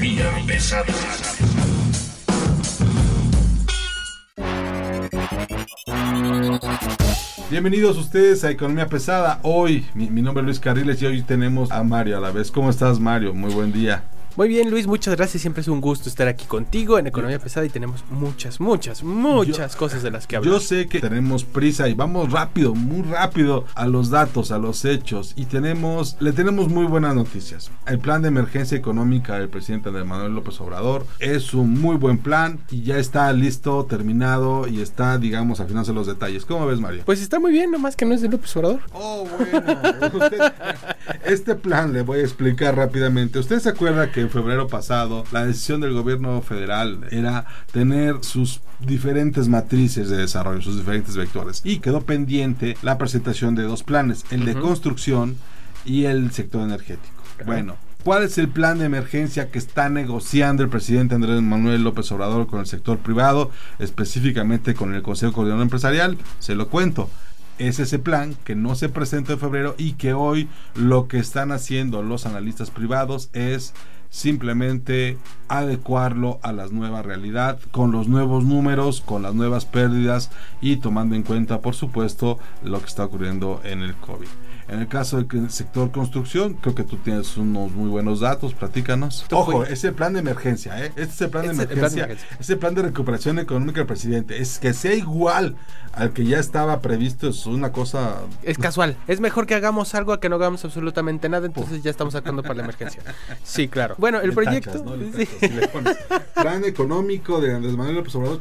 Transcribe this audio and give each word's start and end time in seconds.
Pesada. 0.00 0.86
Bienvenidos 7.50 7.98
ustedes 7.98 8.42
a 8.44 8.50
Economía 8.50 8.86
Pesada. 8.86 9.40
Hoy, 9.42 9.84
mi, 9.92 10.08
mi 10.08 10.22
nombre 10.22 10.40
es 10.40 10.46
Luis 10.46 10.58
Carriles 10.58 11.02
y 11.02 11.06
hoy 11.06 11.20
tenemos 11.20 11.70
a 11.70 11.82
Mario 11.82 12.16
a 12.16 12.20
la 12.20 12.30
vez. 12.30 12.50
¿Cómo 12.50 12.70
estás, 12.70 12.98
Mario? 12.98 13.34
Muy 13.34 13.52
buen 13.52 13.72
día. 13.72 14.04
Muy 14.36 14.48
bien, 14.48 14.70
Luis, 14.70 14.86
muchas 14.86 15.16
gracias. 15.16 15.42
Siempre 15.42 15.60
es 15.60 15.68
un 15.68 15.80
gusto 15.80 16.08
estar 16.08 16.26
aquí 16.28 16.46
contigo 16.46 16.98
en 16.98 17.06
Economía 17.06 17.38
Pesada 17.38 17.66
y 17.66 17.68
tenemos 17.68 18.04
muchas, 18.10 18.58
muchas, 18.60 19.02
muchas 19.02 19.76
cosas 19.76 20.02
de 20.02 20.10
las 20.10 20.26
que 20.26 20.36
hablar. 20.36 20.54
Yo 20.54 20.60
sé 20.60 20.86
que 20.86 21.00
tenemos 21.00 21.44
prisa 21.44 21.88
y 21.88 21.94
vamos 21.94 22.30
rápido, 22.32 22.74
muy 22.74 23.02
rápido 23.02 23.64
a 23.74 23.86
los 23.86 24.08
datos, 24.08 24.50
a 24.50 24.58
los 24.58 24.84
hechos 24.84 25.34
y 25.36 25.44
tenemos, 25.46 26.16
le 26.20 26.32
tenemos 26.32 26.68
muy 26.68 26.86
buenas 26.86 27.14
noticias. 27.14 27.70
El 27.86 27.98
plan 27.98 28.22
de 28.22 28.28
emergencia 28.28 28.78
económica 28.78 29.38
del 29.38 29.48
presidente 29.50 29.88
Andrés 29.88 30.06
Manuel 30.06 30.32
López 30.32 30.58
Obrador 30.60 31.06
es 31.18 31.52
un 31.52 31.78
muy 31.80 31.96
buen 31.96 32.16
plan 32.18 32.60
y 32.70 32.82
ya 32.82 32.98
está 32.98 33.30
listo, 33.34 33.84
terminado 33.84 34.66
y 34.68 34.80
está, 34.80 35.18
digamos, 35.18 35.60
afinándose 35.60 35.92
los 35.92 36.06
detalles. 36.06 36.46
¿Cómo 36.46 36.66
ves, 36.66 36.80
Mario? 36.80 37.02
Pues 37.04 37.20
está 37.20 37.38
muy 37.40 37.50
bien, 37.52 37.70
nomás 37.72 37.94
que 37.96 38.06
no 38.06 38.14
es 38.14 38.22
de 38.22 38.28
López 38.28 38.56
Obrador. 38.56 38.80
Oh, 38.92 39.26
bueno. 39.36 39.60
Usted- 40.24 40.52
este 41.26 41.54
plan 41.56 41.92
le 41.92 42.02
voy 42.02 42.20
a 42.20 42.22
explicar 42.22 42.76
rápidamente. 42.76 43.38
¿Usted 43.38 43.58
se 43.58 43.68
acuerda 43.68 44.10
que 44.10 44.19
en 44.20 44.30
febrero 44.30 44.68
pasado 44.68 45.24
la 45.32 45.44
decisión 45.44 45.80
del 45.80 45.92
gobierno 45.92 46.40
federal 46.42 47.06
era 47.10 47.46
tener 47.72 48.16
sus 48.22 48.60
diferentes 48.80 49.48
matrices 49.48 50.08
de 50.08 50.18
desarrollo, 50.18 50.62
sus 50.62 50.76
diferentes 50.76 51.16
vectores? 51.16 51.62
Y 51.64 51.78
quedó 51.78 52.02
pendiente 52.02 52.76
la 52.82 52.98
presentación 52.98 53.54
de 53.54 53.64
dos 53.64 53.82
planes, 53.82 54.24
el 54.30 54.44
de 54.44 54.54
construcción 54.54 55.36
y 55.84 56.04
el 56.04 56.30
sector 56.32 56.62
energético. 56.62 57.22
Bueno. 57.44 57.76
¿Cuál 58.04 58.22
es 58.22 58.38
el 58.38 58.48
plan 58.48 58.78
de 58.78 58.86
emergencia 58.86 59.50
que 59.50 59.58
está 59.58 59.90
negociando 59.90 60.62
el 60.62 60.70
presidente 60.70 61.14
Andrés 61.14 61.42
Manuel 61.42 61.84
López 61.84 62.10
Obrador 62.12 62.46
con 62.46 62.60
el 62.60 62.66
sector 62.66 62.96
privado, 62.98 63.50
específicamente 63.78 64.72
con 64.72 64.94
el 64.94 65.02
Consejo 65.02 65.34
Coordinador 65.34 65.64
Empresarial? 65.64 66.16
Se 66.38 66.54
lo 66.54 66.68
cuento 66.68 67.10
es 67.60 67.78
ese 67.78 67.98
plan 67.98 68.34
que 68.42 68.56
no 68.56 68.74
se 68.74 68.88
presentó 68.88 69.34
en 69.34 69.38
febrero 69.38 69.74
y 69.76 69.92
que 69.92 70.14
hoy 70.14 70.48
lo 70.74 71.08
que 71.08 71.18
están 71.18 71.52
haciendo 71.52 72.02
los 72.02 72.24
analistas 72.24 72.70
privados 72.70 73.28
es 73.34 73.74
simplemente 74.10 75.16
adecuarlo 75.50 76.38
a 76.42 76.52
la 76.52 76.68
nueva 76.68 77.02
realidad, 77.02 77.58
con 77.72 77.90
los 77.90 78.08
nuevos 78.08 78.44
números, 78.44 79.00
con 79.00 79.22
las 79.22 79.34
nuevas 79.34 79.66
pérdidas 79.66 80.30
y 80.60 80.76
tomando 80.76 81.16
en 81.16 81.24
cuenta, 81.24 81.60
por 81.60 81.74
supuesto, 81.74 82.38
lo 82.62 82.78
que 82.78 82.86
está 82.86 83.04
ocurriendo 83.04 83.60
en 83.64 83.82
el 83.82 83.94
COVID. 83.96 84.28
En 84.70 84.78
el 84.78 84.86
caso 84.86 85.20
del 85.20 85.50
sector 85.50 85.90
construcción, 85.90 86.54
creo 86.54 86.76
que 86.76 86.84
tú 86.84 86.96
tienes 86.98 87.36
unos 87.36 87.72
muy 87.72 87.90
buenos 87.90 88.20
datos, 88.20 88.54
platícanos. 88.54 89.26
Ojo, 89.32 89.64
es 89.64 89.82
el 89.82 89.94
plan 89.94 90.12
de 90.12 90.20
emergencia, 90.20 90.84
¿eh? 90.84 90.92
Este 90.94 91.02
es 91.02 91.20
el 91.22 91.30
plan 91.30 91.44
de 91.44 91.50
Es 91.50 91.58
el 91.58 91.66
plan 91.66 91.92
de 91.92 92.00
emergencia, 92.02 92.36
es 92.38 92.50
el 92.50 92.58
plan 92.58 92.74
de 92.76 92.82
recuperación 92.82 93.40
económica 93.40 93.78
del 93.80 93.88
presidente. 93.88 94.40
Es 94.40 94.60
que 94.60 94.72
sea 94.72 94.94
igual 94.94 95.56
al 95.92 96.12
que 96.12 96.24
ya 96.24 96.38
estaba 96.38 96.80
previsto, 96.80 97.28
es 97.28 97.46
una 97.46 97.72
cosa 97.72 98.18
Es 98.44 98.58
casual. 98.58 98.96
Es 99.08 99.18
mejor 99.20 99.46
que 99.46 99.56
hagamos 99.56 99.94
algo 99.96 100.12
a 100.12 100.20
que 100.20 100.28
no 100.28 100.36
hagamos 100.36 100.64
absolutamente 100.64 101.28
nada, 101.28 101.46
entonces 101.46 101.82
ya 101.82 101.90
estamos 101.90 102.12
sacando 102.12 102.42
para 102.42 102.54
la 102.54 102.62
emergencia. 102.62 103.02
Sí, 103.42 103.68
claro. 103.68 103.96
Bueno, 103.98 104.20
el 104.20 104.28
Le 104.28 104.34
proyecto... 104.34 104.70
tachas, 104.70 104.84
¿no? 104.84 104.96
Le 104.96 105.12
sí. 105.12 105.28
Plan 106.34 106.64
económico 106.64 107.40
de 107.40 107.54
Andrés 107.54 107.76
Manuel 107.76 107.96
López 107.96 108.14
Obrador. 108.14 108.40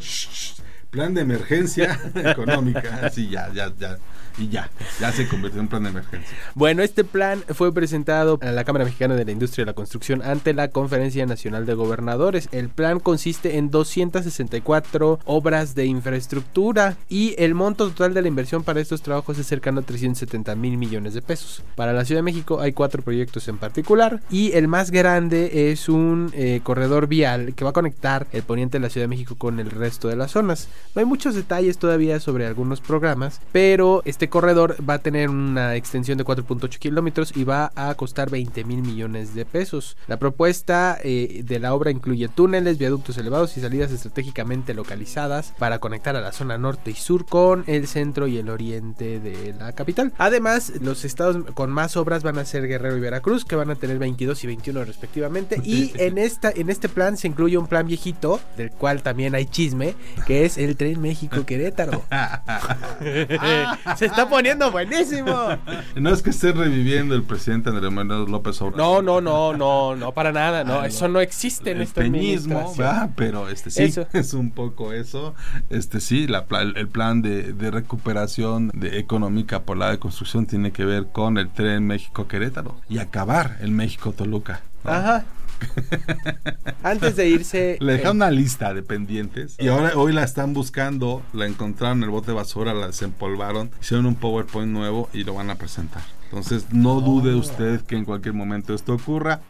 plan 0.89 1.13
de 1.13 1.21
emergencia 1.21 1.99
económica. 2.15 2.99
Así 3.03 3.29
ya, 3.29 3.51
ya, 3.53 3.71
ya. 3.77 3.97
Y 4.39 4.47
ya, 4.49 4.69
ya 4.99 5.11
se 5.11 5.27
convirtió 5.27 5.59
en 5.59 5.67
plan 5.67 5.83
de 5.83 5.89
emergencia. 5.89 6.37
Bueno, 6.55 6.81
este 6.81 7.03
plan 7.03 7.43
fue 7.53 7.73
presentado 7.73 8.39
a 8.41 8.51
la 8.51 8.63
Cámara 8.63 8.85
Mexicana 8.85 9.15
de 9.15 9.25
la 9.25 9.31
Industria 9.31 9.63
de 9.63 9.71
la 9.71 9.75
Construcción 9.75 10.21
ante 10.23 10.53
la 10.53 10.69
Conferencia 10.69 11.25
Nacional 11.25 11.65
de 11.65 11.73
Gobernadores. 11.73 12.47
El 12.51 12.69
plan 12.69 12.99
consiste 12.99 13.57
en 13.57 13.69
264 13.69 15.19
obras 15.25 15.75
de 15.75 15.85
infraestructura 15.85 16.97
y 17.09 17.35
el 17.37 17.53
monto 17.53 17.89
total 17.89 18.13
de 18.13 18.21
la 18.21 18.27
inversión 18.27 18.63
para 18.63 18.79
estos 18.79 19.01
trabajos 19.01 19.37
es 19.37 19.47
cercano 19.47 19.81
a 19.81 19.83
370 19.83 20.55
mil 20.55 20.77
millones 20.77 21.13
de 21.13 21.21
pesos. 21.21 21.63
Para 21.75 21.93
la 21.93 22.05
Ciudad 22.05 22.19
de 22.19 22.23
México 22.23 22.61
hay 22.61 22.73
cuatro 22.73 23.01
proyectos 23.01 23.47
en 23.47 23.57
particular 23.57 24.21
y 24.29 24.53
el 24.53 24.67
más 24.67 24.91
grande 24.91 25.71
es 25.71 25.89
un 25.89 26.31
eh, 26.33 26.61
corredor 26.63 27.07
vial 27.07 27.53
que 27.55 27.63
va 27.63 27.71
a 27.71 27.73
conectar 27.73 28.27
el 28.31 28.43
poniente 28.43 28.77
de 28.77 28.83
la 28.83 28.89
Ciudad 28.89 29.03
de 29.03 29.09
México 29.09 29.35
con 29.35 29.59
el 29.59 29.69
resto 29.69 30.07
de 30.07 30.15
las 30.15 30.31
zonas. 30.31 30.69
No 30.95 30.99
hay 31.01 31.05
muchos 31.05 31.35
detalles 31.35 31.77
todavía 31.77 32.19
sobre 32.19 32.45
algunos 32.45 32.81
programas, 32.81 33.41
pero 33.51 34.01
este 34.05 34.28
corredor 34.29 34.75
va 34.87 34.95
a 34.95 34.99
tener 34.99 35.29
una 35.29 35.75
extensión 35.75 36.17
de 36.17 36.25
4.8 36.25 36.77
kilómetros 36.77 37.35
y 37.35 37.43
va 37.43 37.71
a 37.75 37.93
costar 37.95 38.29
20 38.29 38.63
mil 38.63 38.81
millones 38.81 39.33
de 39.35 39.45
pesos. 39.45 39.97
La 40.07 40.17
propuesta 40.17 40.97
eh, 41.03 41.41
de 41.43 41.59
la 41.59 41.73
obra 41.73 41.91
incluye 41.91 42.27
túneles, 42.27 42.77
viaductos 42.77 43.17
elevados 43.17 43.57
y 43.57 43.61
salidas 43.61 43.91
estratégicamente 43.91 44.73
localizadas 44.73 45.53
para 45.57 45.79
conectar 45.79 46.15
a 46.15 46.21
la 46.21 46.31
zona 46.31 46.57
norte 46.57 46.91
y 46.91 46.95
sur 46.95 47.25
con 47.25 47.63
el 47.67 47.87
centro 47.87 48.27
y 48.27 48.37
el 48.37 48.49
oriente 48.49 49.19
de 49.19 49.53
la 49.57 49.73
capital. 49.73 50.13
Además, 50.17 50.73
los 50.81 51.05
estados 51.05 51.37
con 51.53 51.71
más 51.71 51.97
obras 51.97 52.23
van 52.23 52.37
a 52.37 52.45
ser 52.45 52.67
Guerrero 52.67 52.97
y 52.97 53.01
Veracruz, 53.01 53.45
que 53.45 53.55
van 53.55 53.69
a 53.69 53.75
tener 53.75 53.99
22 53.99 54.43
y 54.43 54.47
21 54.47 54.85
respectivamente. 54.85 55.61
Y 55.63 55.91
en, 55.95 56.17
esta, 56.17 56.51
en 56.51 56.69
este 56.69 56.89
plan 56.89 57.17
se 57.17 57.27
incluye 57.27 57.57
un 57.57 57.67
plan 57.67 57.87
viejito, 57.87 58.39
del 58.57 58.71
cual 58.71 59.03
también 59.03 59.35
hay 59.35 59.45
chisme, 59.45 59.95
que 60.25 60.45
es 60.45 60.57
el 60.57 60.75
tren 60.75 61.01
México-Querétaro. 61.01 62.03
se 63.97 64.05
está 64.05 64.18
poniendo 64.27 64.71
buenísimo. 64.71 65.29
No 65.95 66.11
es 66.11 66.21
que 66.21 66.29
esté 66.29 66.51
reviviendo 66.51 67.15
el 67.15 67.23
presidente 67.23 67.69
Andrés 67.69 67.91
Manuel 67.91 68.29
López 68.29 68.61
Obrador. 68.61 68.77
No, 68.77 69.01
no, 69.01 69.21
no, 69.21 69.55
no, 69.55 69.95
no, 69.95 70.13
para 70.13 70.31
nada, 70.31 70.63
no, 70.63 70.83
eso 70.83 71.07
no 71.07 71.19
existe 71.19 71.71
en 71.71 71.81
esta 71.81 72.01
peñismo. 72.01 72.73
¿verdad? 72.77 73.11
pero 73.15 73.49
este 73.49 73.69
sí, 73.69 73.83
Eso. 73.83 74.07
es 74.13 74.33
un 74.33 74.51
poco 74.51 74.93
eso. 74.93 75.35
Este 75.69 75.99
sí, 75.99 76.27
la 76.27 76.45
el 76.75 76.87
plan 76.87 77.21
de, 77.21 77.53
de 77.53 77.71
recuperación 77.71 78.71
de 78.73 78.99
económica 78.99 79.63
por 79.63 79.77
la 79.77 79.97
construcción 79.97 80.45
tiene 80.45 80.71
que 80.71 80.85
ver 80.85 81.07
con 81.11 81.37
el 81.37 81.49
tren 81.49 81.85
México-Querétaro 81.85 82.75
y 82.89 82.99
acabar 82.99 83.57
el 83.61 83.71
México-Toluca. 83.71 84.61
¿no? 84.83 84.91
Ajá. 84.91 85.25
Antes 86.83 87.15
de 87.15 87.29
irse. 87.29 87.77
Le 87.79 87.93
dejaron 87.93 88.17
eh, 88.17 88.25
una 88.25 88.31
lista 88.31 88.73
de 88.73 88.83
pendientes 88.83 89.55
y 89.59 89.67
ahora 89.67 89.93
hoy 89.95 90.13
la 90.13 90.23
están 90.23 90.53
buscando, 90.53 91.23
la 91.33 91.45
encontraron 91.45 91.99
en 91.99 92.03
el 92.05 92.09
bote 92.09 92.27
de 92.27 92.33
basura, 92.33 92.73
la 92.73 92.87
desempolvaron, 92.87 93.71
hicieron 93.81 94.05
un 94.05 94.15
PowerPoint 94.15 94.71
nuevo 94.71 95.09
y 95.13 95.23
lo 95.23 95.33
van 95.33 95.49
a 95.49 95.55
presentar. 95.55 96.03
Entonces 96.25 96.71
no 96.71 97.01
dude 97.01 97.35
usted 97.35 97.81
que 97.81 97.95
en 97.95 98.05
cualquier 98.05 98.33
momento 98.33 98.73
esto 98.73 98.93
ocurra. 98.93 99.41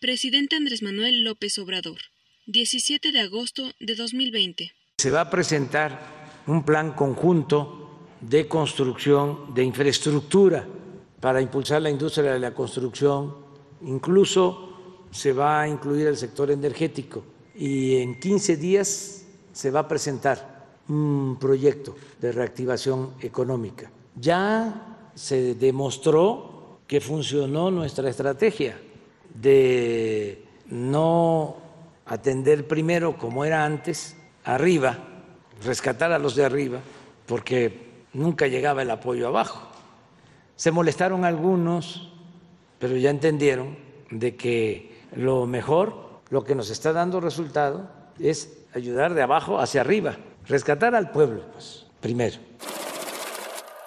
Presidente 0.00 0.56
Andrés 0.56 0.82
Manuel 0.82 1.24
López 1.24 1.58
Obrador, 1.58 1.98
17 2.46 3.12
de 3.12 3.20
agosto 3.20 3.70
de 3.80 3.94
2020. 3.94 4.72
Se 4.98 5.10
va 5.10 5.22
a 5.22 5.30
presentar 5.30 6.00
un 6.46 6.64
plan 6.64 6.92
conjunto 6.92 8.08
de 8.20 8.48
construcción 8.48 9.54
de 9.54 9.64
infraestructura 9.64 10.66
para 11.20 11.40
impulsar 11.40 11.82
la 11.82 11.90
industria 11.90 12.32
de 12.32 12.38
la 12.38 12.54
construcción. 12.54 13.39
Incluso 13.82 14.70
se 15.10 15.32
va 15.32 15.62
a 15.62 15.68
incluir 15.68 16.06
el 16.06 16.16
sector 16.16 16.50
energético 16.50 17.22
y 17.54 17.96
en 17.96 18.18
15 18.18 18.56
días 18.56 19.24
se 19.52 19.70
va 19.70 19.80
a 19.80 19.88
presentar 19.88 20.60
un 20.88 21.36
proyecto 21.40 21.94
de 22.20 22.32
reactivación 22.32 23.14
económica. 23.20 23.90
Ya 24.16 25.08
se 25.14 25.54
demostró 25.54 26.80
que 26.86 27.00
funcionó 27.00 27.70
nuestra 27.70 28.08
estrategia 28.08 28.80
de 29.34 30.44
no 30.66 31.56
atender 32.06 32.66
primero 32.66 33.16
como 33.16 33.44
era 33.44 33.64
antes, 33.64 34.16
arriba, 34.44 34.98
rescatar 35.64 36.12
a 36.12 36.18
los 36.18 36.34
de 36.34 36.44
arriba, 36.44 36.80
porque 37.26 38.04
nunca 38.12 38.48
llegaba 38.48 38.82
el 38.82 38.90
apoyo 38.90 39.28
abajo. 39.28 39.68
Se 40.56 40.70
molestaron 40.70 41.24
algunos, 41.24 42.09
pero 42.80 42.96
ya 42.96 43.10
entendieron 43.10 43.76
de 44.10 44.34
que 44.34 44.98
lo 45.14 45.46
mejor, 45.46 46.22
lo 46.30 46.42
que 46.42 46.56
nos 46.56 46.70
está 46.70 46.92
dando 46.92 47.20
resultado, 47.20 47.88
es 48.18 48.58
ayudar 48.74 49.14
de 49.14 49.22
abajo 49.22 49.60
hacia 49.60 49.82
arriba, 49.82 50.16
rescatar 50.48 50.96
al 50.96 51.12
pueblo, 51.12 51.44
pues, 51.52 51.86
primero. 52.00 52.36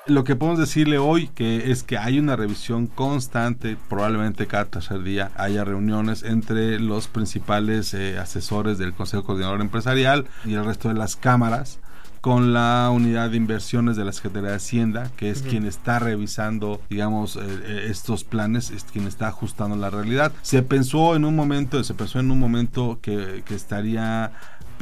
Lo 0.06 0.26
que 0.26 0.36
podemos 0.36 0.60
decirle 0.60 0.98
hoy 0.98 1.30
que 1.30 1.72
es 1.72 1.84
que 1.84 1.98
hay 1.98 2.20
una 2.20 2.36
revisión 2.36 2.88
constante, 2.88 3.78
probablemente 3.90 4.48
cada 4.48 4.66
tercer 4.66 5.02
día 5.02 5.32
haya 5.38 5.64
reuniones 5.64 6.24
entre 6.24 6.78
los 6.80 7.08
principales 7.08 7.94
eh, 7.94 8.20
asesores 8.20 8.78
del 8.78 8.94
Consejo 8.94 9.24
Coordinador 9.24 9.62
Empresarial 9.62 10.28
y 10.44 10.56
el 10.56 10.66
resto 10.66 10.90
de 10.90 10.96
las 10.96 11.16
cámaras 11.16 11.80
con 12.24 12.54
la 12.54 12.90
unidad 12.90 13.32
de 13.32 13.36
inversiones 13.36 13.98
de 13.98 14.06
la 14.06 14.14
Secretaría 14.14 14.52
de 14.52 14.56
Hacienda, 14.56 15.12
que 15.18 15.30
es 15.30 15.42
quien 15.42 15.66
está 15.66 16.00
revisando, 16.00 16.80
digamos, 16.90 17.36
eh, 17.36 17.42
eh, 17.42 17.88
estos 17.90 18.24
planes, 18.24 18.72
es 18.72 18.86
quien 18.86 19.08
está 19.08 19.28
ajustando 19.28 19.76
la 19.76 19.90
realidad. 19.90 20.32
Se 20.42 20.64
pensó 20.64 21.18
en 21.18 21.26
un 21.26 21.36
momento, 21.36 21.84
se 21.84 21.94
pensó 21.94 22.22
en 22.22 22.32
un 22.32 22.40
momento 22.40 23.00
que, 23.02 23.44
que 23.46 23.56
estaría 23.56 24.32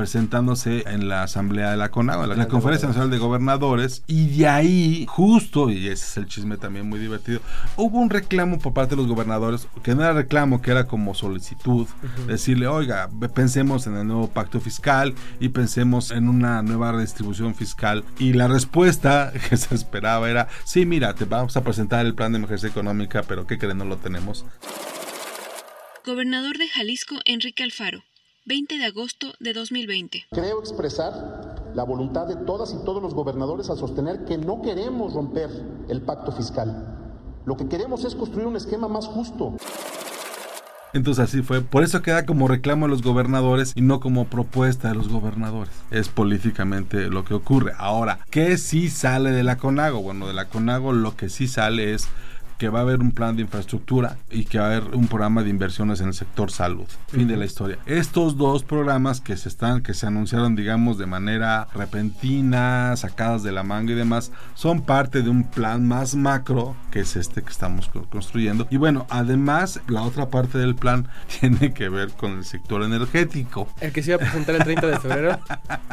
presentándose 0.02 0.84
en 0.88 1.10
la 1.10 1.22
asamblea 1.22 1.70
de 1.70 1.78
la 1.78 1.92
CONAGO, 1.92 2.24
en 2.24 2.36
la, 2.36 2.48
Conferencia 2.48 2.88
Nacional 2.88 3.12
de 3.12 3.20
Gobernadores, 3.20 4.04
y 4.08 4.36
de 4.36 4.48
ahí, 4.48 5.06
justo, 5.08 5.70
y 5.70 5.86
ese 5.86 6.06
es 6.06 6.18
el 6.18 6.26
chisme 6.26 6.58
también 6.58 6.90
muy 6.90 6.98
divertido, 6.98 7.40
hubo 7.78 8.00
un 8.00 8.10
reclamo 8.10 8.58
por 8.58 8.74
parte 8.74 8.96
de 8.96 9.02
los 9.04 9.08
gobernadores, 9.08 9.68
que 9.84 9.94
no 9.94 10.02
era 10.02 10.14
reclamo, 10.14 10.60
que 10.60 10.72
era 10.72 10.88
como 10.88 11.14
solicitud, 11.14 11.86
decirle, 12.26 12.66
oiga, 12.66 13.12
pensemos 13.36 13.86
en 13.86 13.96
el 13.96 14.08
nuevo 14.08 14.28
pacto 14.28 14.60
fiscal 14.60 15.14
y 15.40 15.50
pensemos 15.50 16.10
en 16.10 16.30
una 16.30 16.64
nueva 16.64 16.94
redistribución 16.94 17.54
fiscal. 17.54 18.04
Y 18.18 18.34
la 18.34 18.48
respuesta 18.48 19.32
que 19.50 19.56
se 19.56 19.76
esperaba 19.76 20.32
era, 20.32 20.48
sí, 20.64 20.88
mira, 20.88 21.14
te 21.14 21.26
vamos 21.26 21.56
a 21.58 21.64
presentar 21.64 22.08
el 22.08 22.16
plan 22.16 22.32
de 22.32 22.40
emergencia 22.40 22.70
económica, 22.70 23.22
pero 23.22 23.46
¿qué 23.46 23.60
creen? 23.60 23.78
No 23.78 23.86
lo 23.86 23.98
tenemos. 23.98 24.48
Gobernador 26.04 26.58
de 26.58 26.68
Jalisco, 26.70 27.20
Enrique 27.24 27.62
Alfaro. 27.62 28.02
20 28.46 28.80
de 28.80 28.86
agosto 28.86 29.34
de 29.40 29.54
2020. 29.54 30.26
Creo 30.32 30.60
expresar 30.60 31.72
la 31.76 31.84
voluntad 31.84 32.26
de 32.26 32.36
todas 32.36 32.74
y 32.74 32.84
todos 32.84 33.02
los 33.02 33.14
gobernadores 33.14 33.70
a 33.70 33.76
sostener 33.76 34.26
que 34.26 34.38
no 34.38 34.62
queremos 34.64 35.14
romper 35.14 35.50
el 35.90 36.02
pacto 36.02 36.32
fiscal. 36.32 36.98
Lo 37.46 37.56
que 37.56 37.68
queremos 37.68 38.04
es 38.04 38.16
construir 38.16 38.48
un 38.48 38.56
esquema 38.56 38.88
más 38.88 39.06
justo. 39.06 39.58
Entonces 40.94 41.24
así 41.24 41.44
fue. 41.44 41.62
Por 41.62 41.84
eso 41.84 42.02
queda 42.02 42.26
como 42.26 42.48
reclamo 42.48 42.88
a 42.88 42.90
los 42.90 43.04
gobernadores 43.04 43.74
y 43.76 43.82
no 43.82 44.00
como 44.00 44.26
propuesta 44.26 44.90
de 44.90 44.96
los 44.96 45.08
gobernadores. 45.08 45.74
Es 45.92 46.10
políticamente 46.10 47.10
lo 47.10 47.24
que 47.24 47.36
ocurre. 47.36 47.74
Ahora, 47.78 48.20
¿qué 48.32 48.58
sí 48.58 48.90
sale 48.90 49.32
de 49.32 49.44
la 49.44 49.58
CONAGO? 49.58 50.02
Bueno, 50.02 50.28
de 50.28 50.34
la 50.34 50.50
CONAGO 50.50 50.94
lo 50.94 51.16
que 51.16 51.30
sí 51.30 51.48
sale 51.48 51.94
es 51.94 52.08
que 52.62 52.70
va 52.70 52.78
a 52.78 52.82
haber 52.84 53.00
un 53.00 53.10
plan 53.10 53.36
de 53.36 53.42
infraestructura 53.42 54.18
y 54.30 54.46
que 54.46 54.60
va 54.60 54.66
a 54.66 54.68
haber 54.68 54.94
un 54.94 55.08
programa 55.08 55.42
de 55.42 55.50
inversiones 55.50 56.00
en 56.00 56.10
el 56.10 56.14
sector 56.14 56.52
salud. 56.52 56.86
Fin 57.08 57.28
de 57.28 57.36
la 57.36 57.46
historia. 57.46 57.80
Estos 57.88 58.38
dos 58.38 58.64
programas 58.64 59.20
que 59.20 59.36
se 59.36 59.50
están, 59.50 59.82
que 59.82 59.96
se 59.96 60.06
anunciaron, 60.06 60.56
digamos, 60.56 61.00
de 61.00 61.08
manera 61.08 61.68
repentina, 61.74 62.96
sacadas 62.98 63.42
de 63.42 63.52
la 63.52 63.64
manga 63.64 63.94
y 63.94 63.96
demás, 63.96 64.32
son 64.54 64.84
parte 64.84 65.24
de 65.24 65.32
un 65.32 65.46
plan 65.46 65.88
más 65.88 66.14
macro 66.14 66.76
que 66.92 67.00
es 67.00 67.16
este 67.16 67.42
que 67.42 67.50
estamos 67.50 67.90
construyendo. 68.12 68.68
Y 68.70 68.78
bueno, 68.78 69.08
además, 69.10 69.82
la 69.88 70.04
otra 70.04 70.30
parte 70.30 70.60
del 70.60 70.76
plan 70.76 71.08
tiene 71.40 71.74
que 71.74 71.90
ver 71.90 72.12
con 72.12 72.34
el 72.34 72.46
sector 72.46 72.84
energético. 72.84 73.68
El 73.80 73.92
que 73.92 74.04
se 74.04 74.12
iba 74.12 74.18
a 74.18 74.20
presentar 74.20 74.54
el 74.54 74.64
30 74.64 74.86
de 74.86 75.00
febrero. 75.00 75.40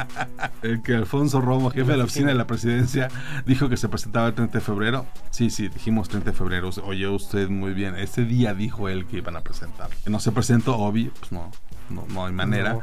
el 0.63 0.83
que 0.83 0.97
Alfonso 0.97 1.41
Romo, 1.41 1.71
jefe 1.71 1.93
de 1.93 1.97
la 1.97 2.05
oficina 2.05 2.29
de 2.29 2.35
la 2.35 2.47
presidencia, 2.47 3.09
dijo 3.47 3.71
que 3.71 3.79
se 3.79 3.89
presentaba 3.89 4.27
el 4.27 4.35
30 4.35 4.59
de 4.59 4.63
febrero. 4.63 5.07
Sí, 5.31 5.49
sí, 5.49 5.69
dijimos 5.69 6.11
30 6.11 6.33
de 6.33 6.37
febrero 6.37 6.58
oye 6.63 7.09
usted 7.09 7.49
muy 7.49 7.73
bien, 7.73 7.95
ese 7.97 8.25
día 8.25 8.55
dijo 8.55 8.89
él 8.89 9.07
que 9.07 9.19
iban 9.19 9.37
a 9.37 9.41
presentar. 9.41 9.91
No 10.07 10.21
se 10.21 10.33
presentó, 10.33 10.77
obvio, 10.77 11.11
pues 11.19 11.33
no, 11.33 11.51
no, 11.91 12.27
hay 12.27 12.33
manera. 12.33 12.79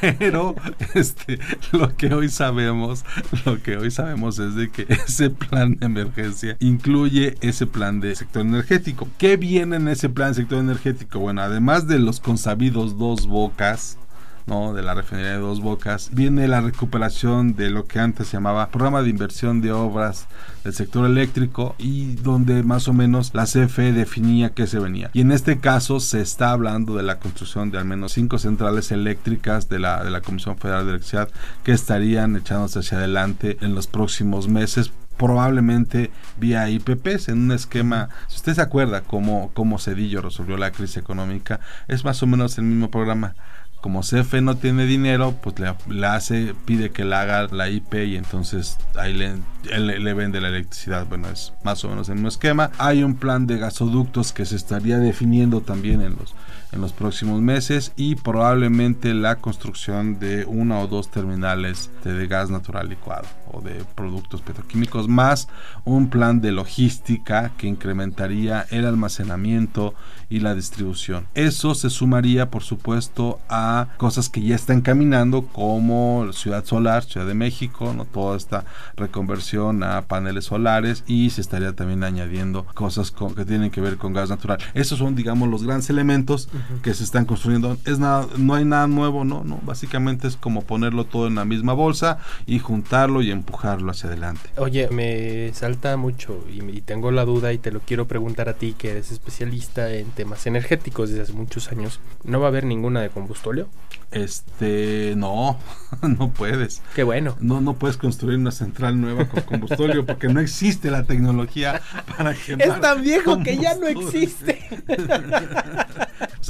Pero 0.18 0.54
este, 0.94 1.38
lo 1.72 1.96
que 1.96 2.12
hoy 2.12 2.28
sabemos, 2.28 3.04
lo 3.44 3.62
que 3.62 3.76
hoy 3.76 3.90
sabemos 3.90 4.38
es 4.38 4.54
de 4.54 4.70
que 4.70 4.86
ese 4.88 5.30
plan 5.30 5.76
de 5.76 5.86
emergencia 5.86 6.56
incluye 6.60 7.36
ese 7.40 7.66
plan 7.66 8.00
de 8.00 8.14
sector 8.14 8.42
energético. 8.42 9.08
¿Qué 9.18 9.36
viene 9.36 9.76
en 9.76 9.88
ese 9.88 10.08
plan 10.08 10.28
de 10.28 10.34
sector 10.34 10.58
energético? 10.58 11.18
Bueno, 11.18 11.42
además 11.42 11.86
de 11.86 11.98
los 11.98 12.20
consabidos 12.20 12.98
dos 12.98 13.26
bocas, 13.26 13.98
¿no? 14.46 14.74
de 14.74 14.82
la 14.82 14.94
refinería 14.94 15.32
de 15.32 15.38
Dos 15.38 15.60
Bocas, 15.60 16.10
viene 16.12 16.48
la 16.48 16.60
recuperación 16.60 17.54
de 17.54 17.70
lo 17.70 17.86
que 17.86 17.98
antes 17.98 18.28
se 18.28 18.34
llamaba 18.34 18.68
Programa 18.68 19.02
de 19.02 19.10
Inversión 19.10 19.60
de 19.60 19.72
Obras 19.72 20.26
del 20.64 20.74
Sector 20.74 21.06
Eléctrico 21.06 21.74
y 21.78 22.16
donde 22.16 22.62
más 22.62 22.88
o 22.88 22.92
menos 22.92 23.32
la 23.34 23.44
CFE 23.44 23.92
definía 23.92 24.50
qué 24.50 24.66
se 24.66 24.78
venía. 24.78 25.10
Y 25.12 25.20
en 25.20 25.32
este 25.32 25.58
caso 25.58 26.00
se 26.00 26.20
está 26.20 26.52
hablando 26.52 26.96
de 26.96 27.02
la 27.02 27.18
construcción 27.18 27.70
de 27.70 27.78
al 27.78 27.84
menos 27.84 28.12
cinco 28.12 28.38
centrales 28.38 28.92
eléctricas 28.92 29.68
de 29.68 29.78
la, 29.78 30.04
de 30.04 30.10
la 30.10 30.20
Comisión 30.20 30.56
Federal 30.58 30.84
de 30.84 30.90
Electricidad 30.90 31.28
que 31.64 31.72
estarían 31.72 32.36
echándose 32.36 32.80
hacia 32.80 32.98
adelante 32.98 33.58
en 33.60 33.74
los 33.74 33.86
próximos 33.86 34.48
meses 34.48 34.92
probablemente 35.16 36.10
vía 36.38 36.68
IPPs 36.68 37.28
en 37.28 37.42
un 37.42 37.52
esquema, 37.52 38.08
si 38.28 38.36
usted 38.36 38.54
se 38.54 38.60
acuerda 38.60 39.02
cómo, 39.02 39.50
cómo 39.54 39.78
Cedillo 39.78 40.20
resolvió 40.20 40.56
la 40.56 40.72
crisis 40.72 40.96
económica, 40.96 41.60
es 41.86 42.04
más 42.04 42.22
o 42.22 42.26
menos 42.26 42.58
el 42.58 42.64
mismo 42.64 42.90
programa 42.90 43.36
como 43.82 44.02
CFE 44.02 44.40
no 44.42 44.56
tiene 44.56 44.86
dinero, 44.86 45.34
pues 45.42 45.56
le, 45.58 46.06
hace, 46.06 46.54
pide 46.64 46.90
que 46.90 47.04
le 47.04 47.16
haga 47.16 47.48
la 47.48 47.68
IP 47.68 47.94
y 47.94 48.16
entonces 48.16 48.78
ahí 48.94 49.12
le, 49.12 49.34
le, 49.64 50.14
vende 50.14 50.40
la 50.40 50.48
electricidad. 50.48 51.04
Bueno, 51.08 51.28
es 51.28 51.52
más 51.64 51.84
o 51.84 51.88
menos 51.88 52.08
el 52.08 52.14
mismo 52.14 52.28
esquema. 52.28 52.70
Hay 52.78 53.02
un 53.02 53.16
plan 53.16 53.48
de 53.48 53.58
gasoductos 53.58 54.32
que 54.32 54.46
se 54.46 54.54
estaría 54.54 54.98
definiendo 54.98 55.62
también 55.62 56.00
en 56.00 56.14
los, 56.14 56.32
en 56.72 56.80
los 56.80 56.92
próximos 56.92 57.40
meses 57.40 57.92
y 57.96 58.16
probablemente 58.16 59.14
la 59.14 59.36
construcción 59.36 60.18
de 60.18 60.44
una 60.46 60.80
o 60.80 60.86
dos 60.86 61.10
terminales 61.10 61.90
de 62.04 62.26
gas 62.26 62.50
natural 62.50 62.88
licuado 62.88 63.26
o 63.52 63.60
de 63.60 63.84
productos 63.94 64.40
petroquímicos, 64.40 65.08
más 65.08 65.48
un 65.84 66.08
plan 66.08 66.40
de 66.40 66.52
logística 66.52 67.52
que 67.58 67.66
incrementaría 67.66 68.66
el 68.70 68.86
almacenamiento 68.86 69.94
y 70.30 70.40
la 70.40 70.54
distribución. 70.54 71.26
Eso 71.34 71.74
se 71.74 71.90
sumaría, 71.90 72.50
por 72.50 72.62
supuesto, 72.62 73.38
a 73.50 73.88
cosas 73.98 74.30
que 74.30 74.40
ya 74.40 74.54
están 74.54 74.80
caminando 74.80 75.42
como 75.48 76.32
Ciudad 76.32 76.64
Solar, 76.64 77.04
Ciudad 77.04 77.26
de 77.26 77.34
México, 77.34 77.92
no 77.94 78.06
toda 78.06 78.38
esta 78.38 78.64
reconversión 78.96 79.84
a 79.84 80.02
paneles 80.02 80.46
solares 80.46 81.04
y 81.06 81.28
se 81.30 81.42
estaría 81.42 81.74
también 81.74 82.04
añadiendo 82.04 82.64
cosas 82.74 83.10
que 83.10 83.44
tienen 83.44 83.70
que 83.70 83.82
ver 83.82 83.98
con 83.98 84.14
gas 84.14 84.30
natural. 84.30 84.58
Esos 84.72 84.98
son, 84.98 85.14
digamos, 85.14 85.50
los 85.50 85.64
grandes 85.64 85.90
elementos 85.90 86.48
que 86.82 86.94
se 86.94 87.04
están 87.04 87.24
construyendo. 87.24 87.76
Es 87.84 87.98
nada, 87.98 88.26
no 88.36 88.54
hay 88.54 88.64
nada 88.64 88.86
nuevo, 88.86 89.24
no, 89.24 89.44
no. 89.44 89.60
Básicamente 89.62 90.28
es 90.28 90.36
como 90.36 90.62
ponerlo 90.62 91.04
todo 91.04 91.26
en 91.26 91.34
la 91.34 91.44
misma 91.44 91.72
bolsa 91.72 92.18
y 92.46 92.58
juntarlo 92.58 93.22
y 93.22 93.30
empujarlo 93.30 93.90
hacia 93.90 94.08
adelante. 94.08 94.50
Oye, 94.56 94.88
me 94.90 95.52
salta 95.54 95.96
mucho 95.96 96.44
y, 96.50 96.62
y 96.62 96.80
tengo 96.80 97.10
la 97.10 97.24
duda 97.24 97.52
y 97.52 97.58
te 97.58 97.70
lo 97.70 97.80
quiero 97.80 98.06
preguntar 98.06 98.48
a 98.48 98.54
ti 98.54 98.74
que 98.76 98.90
eres 98.90 99.10
especialista 99.10 99.92
en 99.92 100.10
temas 100.10 100.46
energéticos 100.46 101.10
desde 101.10 101.22
hace 101.22 101.32
muchos 101.32 101.70
años, 101.70 102.00
¿no 102.24 102.40
va 102.40 102.46
a 102.46 102.48
haber 102.48 102.64
ninguna 102.64 103.00
de 103.00 103.10
combustóleo? 103.10 103.68
Este, 104.12 105.14
no, 105.16 105.58
no 106.02 106.30
puedes. 106.30 106.82
Qué 106.94 107.02
bueno. 107.02 107.36
No, 107.40 107.60
no 107.60 107.74
puedes 107.74 107.96
construir 107.96 108.38
una 108.38 108.50
central 108.50 109.00
nueva 109.00 109.26
con 109.26 109.42
combustóleo 109.42 110.04
porque 110.06 110.28
no 110.28 110.40
existe 110.40 110.90
la 110.90 111.04
tecnología 111.04 111.80
para 112.16 112.34
quemar. 112.34 112.68
Es 112.68 112.80
tan 112.80 113.02
viejo 113.02 113.42
que 113.42 113.56
ya 113.56 113.74
no 113.76 113.86
existe. 113.86 114.60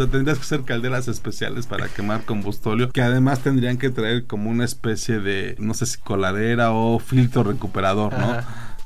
sea, 0.03 0.11
tendrías 0.11 0.39
que 0.39 0.45
hacer 0.45 0.63
calderas 0.63 1.09
especiales 1.09 1.67
para 1.67 1.89
quemar 1.89 2.25
combustóleo 2.25 2.91
que 2.91 3.03
además 3.03 3.41
tendrían 3.41 3.79
que 3.79 3.91
traer 3.91 4.27
como 4.27 4.51
una 4.51 4.65
especie 4.65 5.21
de, 5.21 5.57
no 5.59 5.75
sé 5.75 5.87
si 5.87 5.99
coladera 5.99 6.73
o 6.73 6.99
filtro 6.99 7.43
recuperador, 7.45 8.13
¿no? 8.17 8.43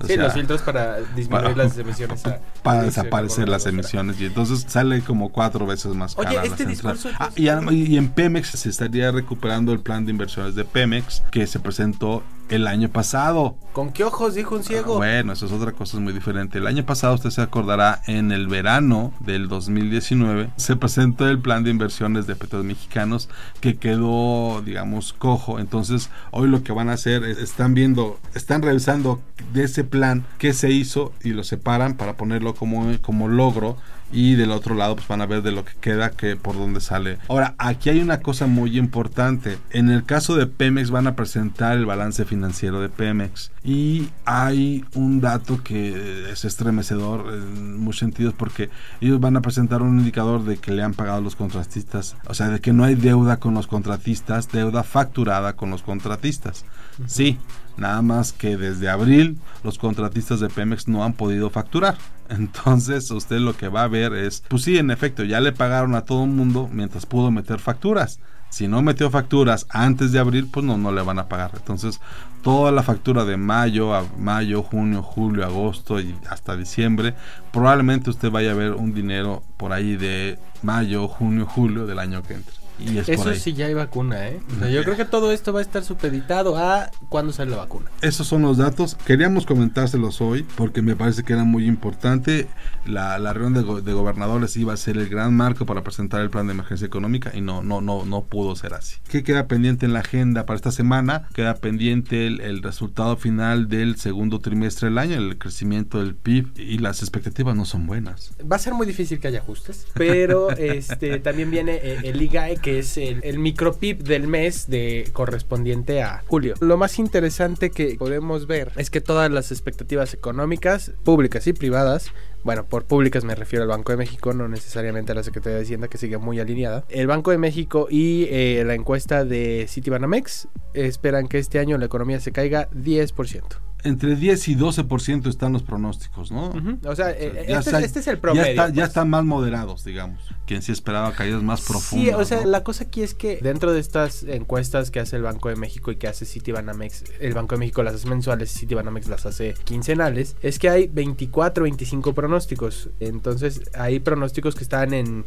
sí, 0.07 0.17
los 0.17 0.33
filtros 0.33 0.63
para 0.63 1.01
disminuir 1.15 1.57
las 1.57 1.79
emisiones. 1.79 2.23
para 2.63 2.83
desaparecer 2.83 3.49
las 3.49 3.67
emisiones. 3.67 4.21
Y 4.21 4.27
entonces 4.27 4.65
sale 4.69 5.01
como 5.01 5.31
cuatro 5.31 5.67
veces 5.67 5.95
más 5.95 6.15
cara. 6.15 6.31
Oye, 6.31 6.49
este 6.49 6.67
discurso. 6.67 7.11
Ah, 7.19 7.31
y, 7.35 7.49
y, 7.49 7.97
en 7.97 8.09
Pemex 8.09 8.49
se 8.51 8.69
estaría 8.69 9.11
recuperando 9.11 9.73
el 9.73 9.81
plan 9.81 10.05
de 10.05 10.13
inversiones 10.13 10.55
de 10.55 10.65
Pemex 10.65 11.23
que 11.31 11.47
se 11.47 11.59
presentó 11.61 12.23
el 12.49 12.67
año 12.67 12.89
pasado. 12.89 13.57
¿Con 13.73 13.93
qué 13.93 14.05
ojos 14.05 14.35
dijo 14.35 14.55
un 14.55 14.65
ciego? 14.65 14.95
Ah, 14.95 14.99
bueno, 14.99 15.33
eso 15.33 15.47
es 15.47 15.53
otra 15.53 15.73
cosa 15.73 15.99
muy 15.99 16.13
diferente. 16.13 16.59
El 16.59 16.67
año 16.67 16.85
pasado, 16.85 17.15
usted 17.15 17.31
se 17.31 17.43
acordará, 17.43 18.03
en 18.07 18.33
el 18.33 18.47
verano 18.47 19.13
del 19.21 19.49
2019 19.49 20.51
se 20.57 20.77
presentó 20.77 21.29
el 21.29 21.39
plan 21.39 21.65
de 21.65 21.71
inversiones 21.71 22.27
de 22.27 22.37
petróleos 22.37 22.67
mexicanos 22.67 23.29
que 23.61 23.77
quedó, 23.77 24.63
digamos, 24.65 25.13
cojo. 25.13 25.59
Entonces, 25.59 26.11
hoy 26.31 26.49
lo 26.49 26.63
que 26.63 26.73
van 26.73 26.89
a 26.89 26.95
hacer 26.95 27.25
es, 27.25 27.39
están 27.39 27.75
viendo, 27.75 28.19
están 28.35 28.63
revisando 28.63 29.21
de 29.53 29.65
ese 29.65 29.85
plan 29.85 30.25
qué 30.39 30.53
se 30.53 30.71
hizo 30.71 31.13
y 31.23 31.31
lo 31.31 31.45
separan 31.45 31.97
para 31.97 32.17
ponerlo 32.17 32.55
como, 32.55 32.87
como 33.03 33.29
logro 33.29 33.77
y 34.13 34.35
del 34.35 34.53
otro 34.53 34.75
lado 34.75 34.97
pues 34.97 35.09
van 35.09 35.21
a 35.21 35.27
ver 35.27 35.43
de 35.43 35.53
lo 35.53 35.65
que 35.65 35.73
queda 35.81 36.11
que 36.11 36.37
por 36.37 36.57
dónde 36.57 36.81
sale. 36.81 37.19
Ahora, 37.29 37.55
aquí 37.59 37.91
hay 37.91 38.01
una 38.01 38.21
cosa 38.21 38.47
muy 38.47 38.79
importante. 38.79 39.59
En 39.71 39.91
el 39.91 40.05
caso 40.05 40.37
de 40.37 40.47
Pemex 40.47 40.91
van 40.91 41.07
a 41.07 41.17
presentar 41.17 41.77
el 41.77 41.87
balance 41.87 42.25
financiero 42.25 42.81
de 42.81 42.89
Pemex. 42.89 43.51
Y 43.65 44.09
hay 44.25 44.85
un 44.95 45.21
dato 45.21 45.63
que 45.63 46.31
es 46.31 46.45
estremecedor 46.45 47.35
en 47.35 47.79
muchos 47.79 48.01
sentidos 48.01 48.35
porque 48.35 48.71
ellos 49.01 49.21
van 49.21 49.37
a 49.37 49.43
presentar 49.43 49.83
un 49.83 49.99
indicador 49.99 50.45
de 50.45 50.57
que 50.57 50.73
le 50.73 50.83
han 50.83 50.95
pagado 50.95 51.21
los 51.21 51.35
contratistas, 51.35 52.17
o 52.29 52.35
sea, 52.35 52.49
de 52.49 52.61
que 52.61 52.73
no 52.73 52.85
hay 52.85 52.95
deuda 52.95 53.39
con 53.39 53.55
los 53.55 53.67
contratistas, 53.67 54.51
deuda 54.51 54.83
facturada 54.85 55.55
con 55.55 55.71
los 55.71 55.83
contratistas. 55.83 56.65
Sí, 57.07 57.39
nada 57.77 58.03
más 58.03 58.33
que 58.33 58.57
desde 58.57 58.89
abril 58.89 59.39
los 59.65 59.79
contratistas 59.79 60.41
de 60.41 60.49
Pemex 60.49 60.89
no 60.89 61.05
han 61.05 61.13
podido 61.13 61.51
facturar. 61.51 61.97
Entonces 62.31 63.11
usted 63.11 63.39
lo 63.39 63.57
que 63.57 63.69
va 63.69 63.85
a 63.85 63.89
ver 63.89 64.13
es, 64.15 64.43
pues 64.49 64.63
sí, 64.63 64.79
en 64.79 64.91
efecto, 64.91 65.25
ya 65.25 65.41
le 65.41 65.53
pagaron 65.53 65.95
a 65.95 66.05
todo 66.05 66.25
el 66.25 66.31
mundo 66.31 66.69
mientras 66.73 67.07
pudo 67.07 67.31
meter 67.31 67.59
facturas. 67.59 68.21
Si 68.49 68.69
no 68.69 68.81
metió 68.81 69.11
facturas 69.11 69.67
antes 69.71 70.13
de 70.13 70.19
abril, 70.19 70.49
pues 70.51 70.65
no, 70.65 70.79
no 70.79 70.93
le 70.93 71.03
van 71.03 71.19
a 71.19 71.29
pagar. 71.29 71.51
Entonces, 71.57 72.01
toda 72.43 72.71
la 72.71 72.83
factura 72.83 73.25
de 73.25 73.37
mayo, 73.37 73.95
a 73.95 74.05
mayo, 74.19 74.63
junio, 74.63 75.03
julio, 75.03 75.45
agosto 75.45 76.01
y 76.01 76.15
hasta 76.31 76.57
diciembre, 76.57 77.15
probablemente 77.53 78.09
usted 78.09 78.31
vaya 78.31 78.53
a 78.53 78.55
ver 78.55 78.73
un 78.73 78.95
dinero 78.95 79.43
por 79.57 79.73
ahí 79.73 79.97
de 79.97 80.39
mayo, 80.63 81.09
junio, 81.09 81.45
julio 81.45 81.87
del 81.87 81.99
año 81.99 82.23
que 82.23 82.35
entra. 82.35 82.55
Y 82.79 82.99
es 82.99 83.07
por 83.07 83.15
Eso 83.33 83.35
sí 83.35 83.53
ya 83.55 83.67
hay 83.67 83.75
vacuna, 83.75 84.29
¿eh? 84.29 84.41
O 84.57 84.59
sea, 84.61 84.69
yo 84.71 84.83
creo 84.85 84.97
que 84.97 85.05
todo 85.05 85.33
esto 85.33 85.53
va 85.53 85.61
a 85.61 85.63
estar 85.63 85.83
supeditado 85.85 86.57
a 86.59 86.91
cuándo 87.09 87.33
sale 87.33 87.51
la 87.53 87.57
vacuna. 87.59 87.91
Esos 88.03 88.27
son 88.27 88.43
los 88.43 88.59
datos. 88.59 88.97
Queríamos 89.07 89.47
comentárselos 89.47 90.21
hoy 90.21 90.45
porque 90.57 90.83
me 90.83 90.95
parece 90.97 91.23
que 91.23 91.33
era 91.33 91.45
muy 91.45 91.67
importante. 91.67 92.49
La, 92.85 93.19
la 93.19 93.33
reunión 93.33 93.55
de, 93.55 93.63
go- 93.63 93.81
de 93.81 93.93
gobernadores 93.93 94.57
iba 94.57 94.73
a 94.73 94.77
ser 94.77 94.97
el 94.99 95.09
gran 95.09 95.35
marco 95.35 95.67
para 95.67 95.83
presentar 95.83 96.21
el 96.21 96.31
plan 96.31 96.47
de 96.47 96.53
emergencia 96.53 96.87
económica 96.87 97.33
y 97.35 97.41
no, 97.41 97.63
no, 97.63 97.81
no, 97.81 98.05
no 98.05 98.23
pudo 98.25 98.55
ser 98.57 98.75
así. 98.75 98.97
¿Qué 99.09 99.23
queda 99.25 99.47
pendiente 99.49 99.87
en 99.87 99.93
la 99.93 100.01
agenda 100.01 100.47
para 100.47 100.57
esta 100.57 100.71
semana? 100.71 101.29
Queda 101.35 101.55
pendiente 101.55 102.27
el, 102.27 102.41
el 102.41 102.63
resultado 102.63 103.17
final 103.17 103.69
del 103.69 103.97
segundo 103.97 104.39
trimestre 104.39 104.89
del 104.89 104.99
año, 104.99 105.17
el 105.17 105.39
crecimiento 105.39 105.99
del 105.99 106.15
PIB 106.15 106.59
y 106.59 106.79
las 106.79 107.01
expectativas 107.01 107.57
no 107.57 107.65
son 107.65 107.87
buenas. 107.87 108.33
Va 108.51 108.57
a 108.57 108.59
ser 108.59 108.75
muy 108.75 108.87
difícil 108.87 109.19
que 109.19 109.29
haya 109.29 109.39
ajustes, 109.41 109.87
pero 109.95 110.51
este 110.57 111.19
también 111.21 111.51
viene 111.51 111.75
eh, 111.83 112.01
el 112.05 112.21
IGAE, 112.23 112.57
que 112.67 112.81
es 112.81 112.99
el, 112.99 113.21
el 113.23 113.39
micropip 113.39 114.03
del 114.03 114.27
mes 114.27 114.69
de 114.69 115.09
correspondiente 115.13 116.03
a 116.03 116.25
julio. 116.27 116.55
Lo 116.59 116.77
más 116.77 116.99
interesante 116.99 117.71
que 117.71 117.95
podemos 117.97 118.49
ver 118.49 118.73
es 118.75 118.91
que 118.91 119.01
todas 119.01 119.31
las 119.31 119.53
expectativas 119.53 120.15
económicas, 120.15 120.91
públicas 121.05 121.47
y 121.47 121.53
privadas, 121.53 122.11
bueno, 122.43 122.65
por 122.65 122.83
públicas 122.85 123.23
me 123.23 123.37
refiero 123.37 123.63
al 123.63 123.69
Banco 123.69 123.93
de 123.93 123.99
México, 123.99 124.33
no 124.33 124.49
necesariamente 124.49 125.13
a 125.13 125.15
la 125.15 125.23
Secretaría 125.23 125.59
de 125.59 125.63
Hacienda, 125.63 125.87
que 125.87 125.97
sigue 125.97 126.19
muy 126.19 126.41
alineada. 126.41 126.85
El 126.89 127.07
Banco 127.07 127.31
de 127.31 127.39
México 127.39 127.87
y 127.89 128.27
eh, 128.31 128.65
la 128.67 128.75
encuesta 128.75 129.25
de 129.25 129.67
Citibanamex 129.69 130.49
esperan 130.75 131.29
que 131.29 131.39
este 131.39 131.61
año 131.61 131.79
la 131.79 131.87
economía 131.87 132.19
se 132.19 132.33
caiga 132.33 132.69
10%. 132.71 133.66
Entre 133.85 134.17
10 134.17 134.49
y 134.49 134.57
12% 134.57 135.29
están 135.29 135.53
los 135.53 135.63
pronósticos, 135.63 136.33
¿no? 136.33 136.49
Ujú. 136.49 136.79
O 136.87 136.97
sea, 136.97 137.11
eh, 137.13 137.45
Ya 137.49 137.59
este, 137.59 137.71
está- 137.71 137.81
este 137.81 137.99
es 138.01 138.07
el 138.09 138.17
ya 138.17 138.21
promedio. 138.21 138.47
está- 138.47 138.69
ya 138.69 138.75
pues. 138.75 138.89
están 138.89 139.11
más 139.11 139.25
moderados, 139.25 139.85
digamos. 139.85 140.21
Quien 140.47 140.63
sí 140.63 140.73
esperaba 140.73 141.13
caídas 141.13 141.43
más 141.43 141.61
profundas. 141.61 142.09
Sí, 142.09 142.13
o 142.15 142.25
sea, 142.25 142.41
¿no? 142.41 142.47
la 142.49 142.65
cosa 142.65 142.85
aquí 142.85 143.03
es 143.03 143.15
que 143.15 143.39
dentro 143.43 143.73
de 143.73 143.79
estas 143.81 144.25
encuestas 144.25 144.91
que 144.91 144.99
hace 144.99 145.17
el 145.17 145.23
Banco 145.23 145.51
de 145.51 145.57
México 145.57 145.93
y 145.93 145.97
que 145.97 146.09
hace 146.09 146.25
Citibanamex, 146.25 147.05
el 147.21 147.35
Banco 147.35 147.55
de 147.55 147.61
México 147.61 147.83
las 147.85 147.95
hace 147.95 148.09
mensuales 148.09 148.55
y 148.57 148.59
Citibanamex 148.61 149.07
las 149.09 149.25
hace 149.27 149.55
quincenales, 149.65 150.37
es 150.43 150.59
que 150.59 150.69
hay 150.69 150.89
24, 150.89 151.63
25 151.65 152.13
pronósticos. 152.13 152.91
Entonces, 152.99 153.61
hay 153.75 154.01
pronósticos 154.01 154.55
que 154.57 154.65
están 154.65 154.95
en 154.95 155.25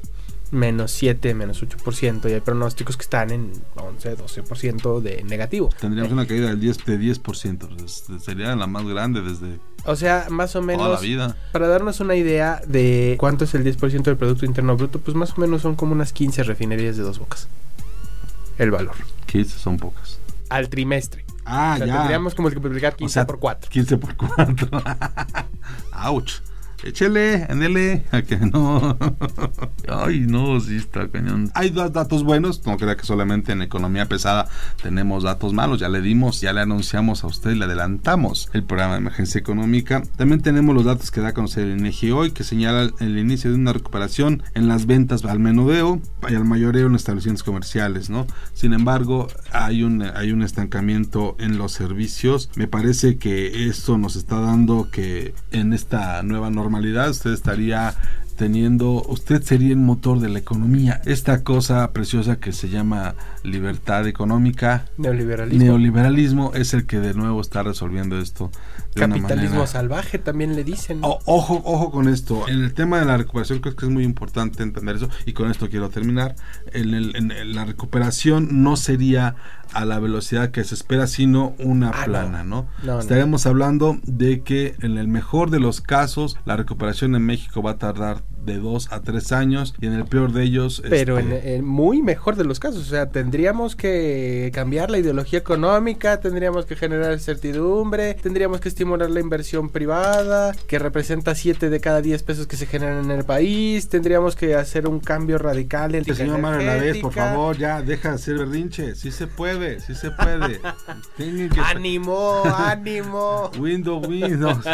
menos 0.51 0.91
7, 0.91 1.33
menos 1.33 1.61
8% 1.63 2.29
y 2.29 2.33
hay 2.33 2.39
pronósticos 2.39 2.97
que 2.97 3.03
están 3.03 3.29
en 3.31 3.51
11, 3.75 4.17
12% 4.17 4.99
de 5.01 5.23
negativo. 5.23 5.69
Tendríamos 5.79 6.11
una 6.11 6.25
caída 6.25 6.47
del 6.49 6.59
10, 6.59 6.85
de 6.85 6.99
10%. 6.99 7.83
Es- 7.85 8.05
Sería 8.23 8.55
la 8.55 8.65
más 8.67 8.83
grande 8.85 9.21
desde 9.21 9.59
O 9.85 9.95
sea, 9.95 10.25
más 10.29 10.55
o 10.55 10.61
menos... 10.61 10.83
toda 10.85 10.95
la 10.95 11.01
vida. 11.01 11.37
Para 11.51 11.67
darnos 11.67 11.99
una 11.99 12.15
idea 12.15 12.61
de 12.67 13.15
cuánto 13.19 13.43
es 13.45 13.53
el 13.53 13.63
10% 13.63 14.03
del 14.03 14.17
Producto 14.17 14.45
Interno 14.45 14.75
Bruto, 14.75 14.99
pues 14.99 15.15
más 15.15 15.37
o 15.37 15.41
menos 15.41 15.61
son 15.61 15.75
como 15.75 15.91
unas 15.93 16.13
15 16.13 16.43
refinerías 16.43 16.97
de 16.97 17.03
dos 17.03 17.19
bocas. 17.19 17.47
El 18.57 18.71
valor. 18.71 18.95
15 19.27 19.57
son 19.59 19.77
pocas. 19.77 20.19
Al 20.49 20.67
trimestre. 20.69 21.25
Ah, 21.45 21.73
o 21.75 21.77
sea, 21.77 21.87
ya. 21.87 21.97
tendríamos 21.99 22.35
como 22.35 22.49
que 22.49 22.55
multiplicar 22.55 22.95
15 22.95 23.05
O 23.05 23.13
sea, 23.13 23.25
por 23.27 23.39
4. 23.39 23.69
15 23.71 23.97
por 23.97 24.15
4. 24.15 24.69
Ouch. 26.05 26.33
Échele, 26.83 27.45
andele, 27.49 28.03
a 28.11 28.21
que 28.21 28.37
no. 28.37 28.97
Ay, 29.87 30.21
no, 30.21 30.59
sí 30.59 30.77
está 30.77 31.09
cañón. 31.09 31.51
Hay 31.53 31.69
dos 31.71 31.91
datos 31.91 32.23
buenos, 32.23 32.65
no 32.65 32.77
crea 32.77 32.95
que 32.95 33.05
solamente 33.05 33.51
en 33.51 33.61
economía 33.61 34.07
pesada 34.07 34.47
tenemos 34.81 35.23
datos 35.23 35.53
malos, 35.53 35.79
ya 35.79 35.89
le 35.89 36.01
dimos, 36.01 36.41
ya 36.41 36.53
le 36.53 36.61
anunciamos 36.61 37.23
a 37.23 37.27
usted, 37.27 37.51
le 37.51 37.65
adelantamos 37.65 38.49
el 38.53 38.63
programa 38.63 38.93
de 38.93 38.99
emergencia 38.99 39.39
económica. 39.39 40.03
También 40.15 40.41
tenemos 40.41 40.73
los 40.73 40.85
datos 40.85 41.11
que 41.11 41.21
da 41.21 41.29
a 41.29 41.33
conocer 41.33 41.65
el 41.65 41.79
INEGI 41.79 42.11
hoy, 42.11 42.31
que 42.31 42.43
señala 42.43 42.89
el 42.99 43.17
inicio 43.17 43.51
de 43.51 43.57
una 43.57 43.73
recuperación 43.73 44.43
en 44.53 44.67
las 44.67 44.85
ventas 44.85 45.25
al 45.25 45.39
menudeo 45.39 46.01
y 46.29 46.35
al 46.35 46.45
mayoreo 46.45 46.87
en 46.87 46.95
establecimientos 46.95 47.43
comerciales, 47.43 48.09
¿no? 48.09 48.25
Sin 48.53 48.73
embargo, 48.73 49.27
hay 49.51 49.83
un, 49.83 50.01
hay 50.01 50.31
un 50.31 50.43
estancamiento 50.43 51.35
en 51.39 51.57
los 51.57 51.73
servicios. 51.73 52.49
Me 52.55 52.67
parece 52.67 53.17
que 53.17 53.67
esto 53.67 53.97
nos 53.97 54.15
está 54.15 54.39
dando 54.39 54.89
que 54.91 55.33
en 55.51 55.73
esta 55.73 56.23
nueva 56.23 56.49
normalidad 56.69 57.09
usted 57.09 57.31
estaría 57.33 57.95
teniendo, 58.37 59.03
usted 59.09 59.41
sería 59.41 59.69
el 59.71 59.77
motor 59.77 60.19
de 60.19 60.29
la 60.29 60.39
economía. 60.39 61.01
Esta 61.05 61.43
cosa 61.43 61.91
preciosa 61.91 62.37
que 62.37 62.53
se 62.53 62.69
llama 62.69 63.15
libertad 63.43 64.07
económica, 64.07 64.85
Neoliberalismo. 64.97 65.63
neoliberalismo, 65.65 66.51
es 66.53 66.73
el 66.73 66.85
que 66.85 66.99
de 66.99 67.15
nuevo 67.15 67.41
está 67.41 67.63
resolviendo 67.63 68.17
esto. 68.19 68.51
Capitalismo 68.95 69.49
manera- 69.57 69.67
salvaje 69.67 70.17
también 70.19 70.55
le 70.55 70.63
dicen. 70.63 70.99
O- 71.03 71.19
ojo, 71.25 71.61
ojo 71.63 71.91
con 71.91 72.07
esto. 72.07 72.47
En 72.47 72.63
el 72.63 72.73
tema 72.73 72.99
de 72.99 73.05
la 73.05 73.17
recuperación 73.17 73.59
creo 73.59 73.75
que 73.75 73.85
es 73.85 73.91
muy 73.91 74.03
importante 74.03 74.63
entender 74.63 74.95
eso 74.97 75.09
y 75.25 75.33
con 75.33 75.49
esto 75.51 75.69
quiero 75.69 75.89
terminar. 75.89 76.35
En, 76.73 76.93
el- 76.93 77.15
en 77.15 77.55
la 77.55 77.65
recuperación 77.65 78.63
no 78.63 78.75
sería 78.75 79.35
a 79.73 79.85
la 79.85 79.99
velocidad 79.99 80.49
que 80.49 80.63
se 80.63 80.73
espera, 80.73 81.05
sino 81.05 81.53
una 81.59 81.89
Ah, 81.89 82.05
plana, 82.05 82.43
¿no? 82.43 82.67
No, 82.83 82.93
no. 82.95 82.99
Estaremos 82.99 83.45
hablando 83.45 83.99
de 84.03 84.41
que 84.41 84.75
en 84.81 84.97
el 84.97 85.07
mejor 85.07 85.51
de 85.51 85.59
los 85.59 85.79
casos 85.81 86.37
la 86.45 86.55
recuperación 86.55 87.15
en 87.15 87.23
México 87.23 87.61
va 87.61 87.71
a 87.71 87.77
tardar 87.77 88.23
de 88.43 88.57
dos 88.57 88.91
a 88.91 89.01
tres 89.01 89.31
años 89.31 89.75
y 89.79 89.85
en 89.85 89.93
el 89.93 90.05
peor 90.05 90.31
de 90.31 90.41
ellos... 90.43 90.81
Pero 90.89 91.19
en, 91.19 91.31
este, 91.33 91.55
en 91.57 91.65
muy 91.65 92.01
mejor 92.01 92.35
de 92.35 92.45
los 92.45 92.59
casos, 92.59 92.81
o 92.87 92.89
sea, 92.89 93.09
tendríamos 93.11 93.75
que 93.75 94.49
cambiar 94.55 94.89
la 94.89 94.97
ideología 94.97 95.37
económica, 95.37 96.19
tendríamos 96.19 96.65
que 96.65 96.75
generar 96.75 97.19
certidumbre, 97.19 98.15
tendríamos 98.15 98.59
que 98.61 98.69
estimular 98.79 99.09
la 99.09 99.19
inversión 99.19 99.67
privada, 99.69 100.55
que 100.67 100.79
representa 100.79 101.35
7 101.35 101.69
de 101.69 101.81
cada 101.81 102.01
10 102.01 102.23
pesos 102.23 102.47
que 102.47 102.55
se 102.55 102.65
generan 102.65 103.03
en 103.03 103.11
el 103.11 103.25
país, 103.25 103.89
tendríamos 103.89 104.37
que 104.37 104.55
hacer 104.55 104.87
un 104.87 105.01
cambio 105.01 105.37
radical 105.37 105.95
en 105.95 106.05
la 106.07 106.15
Señor 106.15 106.39
Mario 106.39 106.65
Lavés, 106.65 106.97
por 106.99 107.11
favor, 107.11 107.57
ya 107.57 107.81
deja 107.81 108.13
de 108.13 108.17
ser 108.19 108.37
berrinche. 108.37 108.95
Sí 108.95 109.11
se 109.11 109.27
puede, 109.27 109.81
sí 109.81 109.95
se 109.95 110.11
puede. 110.11 110.61
Que- 111.17 111.49
¡Ánimo, 111.61 112.43
ánimo! 112.45 113.51
Windows, 113.59 114.07
Windows. 114.07 114.65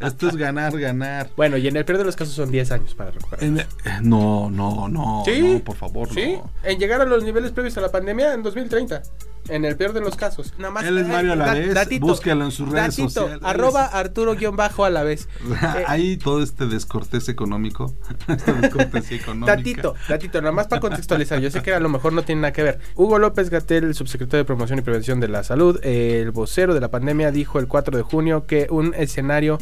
Esto 0.00 0.28
es 0.28 0.36
ganar, 0.36 0.76
ganar. 0.76 1.30
Bueno, 1.36 1.56
y 1.56 1.68
en 1.68 1.76
el 1.76 1.84
peor 1.84 1.98
de 1.98 2.04
los 2.04 2.16
casos 2.16 2.34
son 2.34 2.50
10 2.50 2.72
años 2.72 2.94
para 2.96 3.12
recuperar. 3.12 3.66
No, 4.02 4.50
no, 4.50 4.88
no, 4.88 5.22
Sí, 5.24 5.40
no, 5.54 5.60
por 5.60 5.76
favor, 5.76 6.08
Sí, 6.12 6.32
no. 6.34 6.50
en 6.64 6.78
llegar 6.80 7.00
a 7.00 7.04
los 7.04 7.22
niveles 7.22 7.52
previos 7.52 7.78
a 7.78 7.80
la 7.80 7.92
pandemia 7.92 8.34
en 8.34 8.42
2030. 8.42 9.02
En 9.48 9.64
el 9.64 9.76
peor 9.76 9.92
de 9.92 10.00
los 10.00 10.16
casos. 10.16 10.54
Nada 10.58 10.72
más, 10.72 10.84
Él 10.84 10.98
es 10.98 11.06
Mario 11.06 11.30
eh, 11.30 11.32
Alavés, 11.34 11.74
datito, 11.74 12.06
búsquelo 12.06 12.44
en 12.44 12.50
sus 12.50 12.68
redes 12.68 12.96
datito, 12.96 13.08
sociales. 13.20 13.40
Arroba 13.44 13.84
Arturo 13.84 14.34
guion 14.34 14.56
bajo 14.56 14.84
a 14.84 14.90
la 14.90 15.02
vez. 15.02 15.28
Eh, 15.50 15.84
Hay 15.86 16.16
todo 16.16 16.42
este 16.42 16.66
descortés 16.66 17.28
económico. 17.28 17.94
Esta 18.28 18.52
descortesía 18.52 19.18
económica. 19.18 19.56
Datito, 19.56 19.94
datito, 20.08 20.40
nada 20.40 20.52
más 20.52 20.66
para 20.66 20.80
contextualizar. 20.80 21.40
Yo 21.40 21.50
sé 21.50 21.62
que 21.62 21.72
a 21.74 21.80
lo 21.80 21.88
mejor 21.88 22.12
no 22.12 22.22
tiene 22.22 22.40
nada 22.42 22.52
que 22.52 22.62
ver. 22.62 22.80
Hugo 22.94 23.18
López 23.18 23.50
Gatel, 23.50 23.84
el 23.84 23.94
subsecretario 23.94 24.38
de 24.38 24.44
Promoción 24.44 24.78
y 24.78 24.82
Prevención 24.82 25.20
de 25.20 25.28
la 25.28 25.44
Salud, 25.44 25.78
eh, 25.82 26.20
el 26.22 26.30
vocero 26.32 26.74
de 26.74 26.80
la 26.80 26.90
pandemia, 26.90 27.30
dijo 27.30 27.58
el 27.58 27.68
4 27.68 27.96
de 27.96 28.02
junio 28.02 28.46
que 28.46 28.66
un 28.70 28.94
escenario 28.94 29.58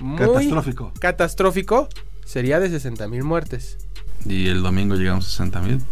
muy 0.00 0.18
Catastrófico. 0.18 0.92
catastrófico 1.00 1.88
sería 2.24 2.60
de 2.60 2.68
60 2.70 3.08
mil 3.08 3.24
muertes. 3.24 3.78
Y 4.24 4.48
el 4.48 4.62
domingo 4.62 4.94
llegamos 4.94 5.26
a 5.26 5.30
60 5.30 5.60
mil. 5.60 5.82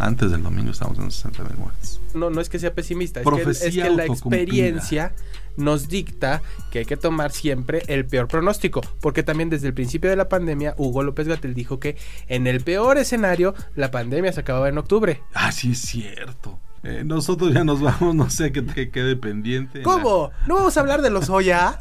Antes 0.00 0.30
del 0.30 0.42
domingo 0.42 0.70
estamos 0.70 0.98
en 0.98 1.10
60 1.10 1.44
mil 1.44 1.56
muertes. 1.58 2.00
No, 2.14 2.30
no 2.30 2.40
es 2.40 2.48
que 2.48 2.58
sea 2.58 2.74
pesimista, 2.74 3.20
es 3.20 3.26
que, 3.26 3.50
es 3.50 3.74
que 3.74 3.90
la 3.90 4.06
experiencia 4.06 5.12
nos 5.58 5.88
dicta 5.88 6.40
que 6.70 6.80
hay 6.80 6.84
que 6.86 6.96
tomar 6.96 7.32
siempre 7.32 7.82
el 7.86 8.06
peor 8.06 8.26
pronóstico, 8.26 8.80
porque 9.00 9.22
también 9.22 9.50
desde 9.50 9.68
el 9.68 9.74
principio 9.74 10.08
de 10.08 10.16
la 10.16 10.28
pandemia 10.30 10.74
Hugo 10.78 11.02
López 11.02 11.28
Gatel 11.28 11.52
dijo 11.52 11.78
que 11.78 11.98
en 12.28 12.46
el 12.46 12.62
peor 12.62 12.96
escenario 12.96 13.54
la 13.76 13.90
pandemia 13.90 14.32
se 14.32 14.40
acababa 14.40 14.70
en 14.70 14.78
octubre. 14.78 15.22
Ah, 15.34 15.52
sí 15.52 15.72
es 15.72 15.80
cierto. 15.80 16.58
Eh, 16.82 17.02
nosotros 17.04 17.52
ya 17.52 17.62
nos 17.62 17.82
vamos, 17.82 18.14
no 18.14 18.30
sé 18.30 18.52
qué 18.52 18.62
te 18.62 18.90
quede 18.90 19.16
pendiente. 19.16 19.82
¿Cómo? 19.82 20.30
¿No 20.46 20.54
vamos 20.54 20.78
a 20.78 20.80
hablar 20.80 21.02
de 21.02 21.10
los 21.10 21.28
Oya? 21.28 21.78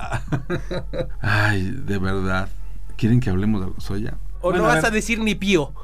Ay, 1.21 1.71
de 1.71 1.97
verdad. 1.97 2.49
¿Quieren 2.99 3.21
que 3.21 3.29
hablemos 3.29 3.61
de 3.61 3.67
Lozoya? 3.67 4.17
¿O 4.41 4.49
Bueno, 4.49 4.63
no 4.63 4.71
a 4.71 4.75
vas 4.75 4.83
a 4.85 4.89
decir 4.89 5.19
ni 5.19 5.35
pío? 5.35 5.73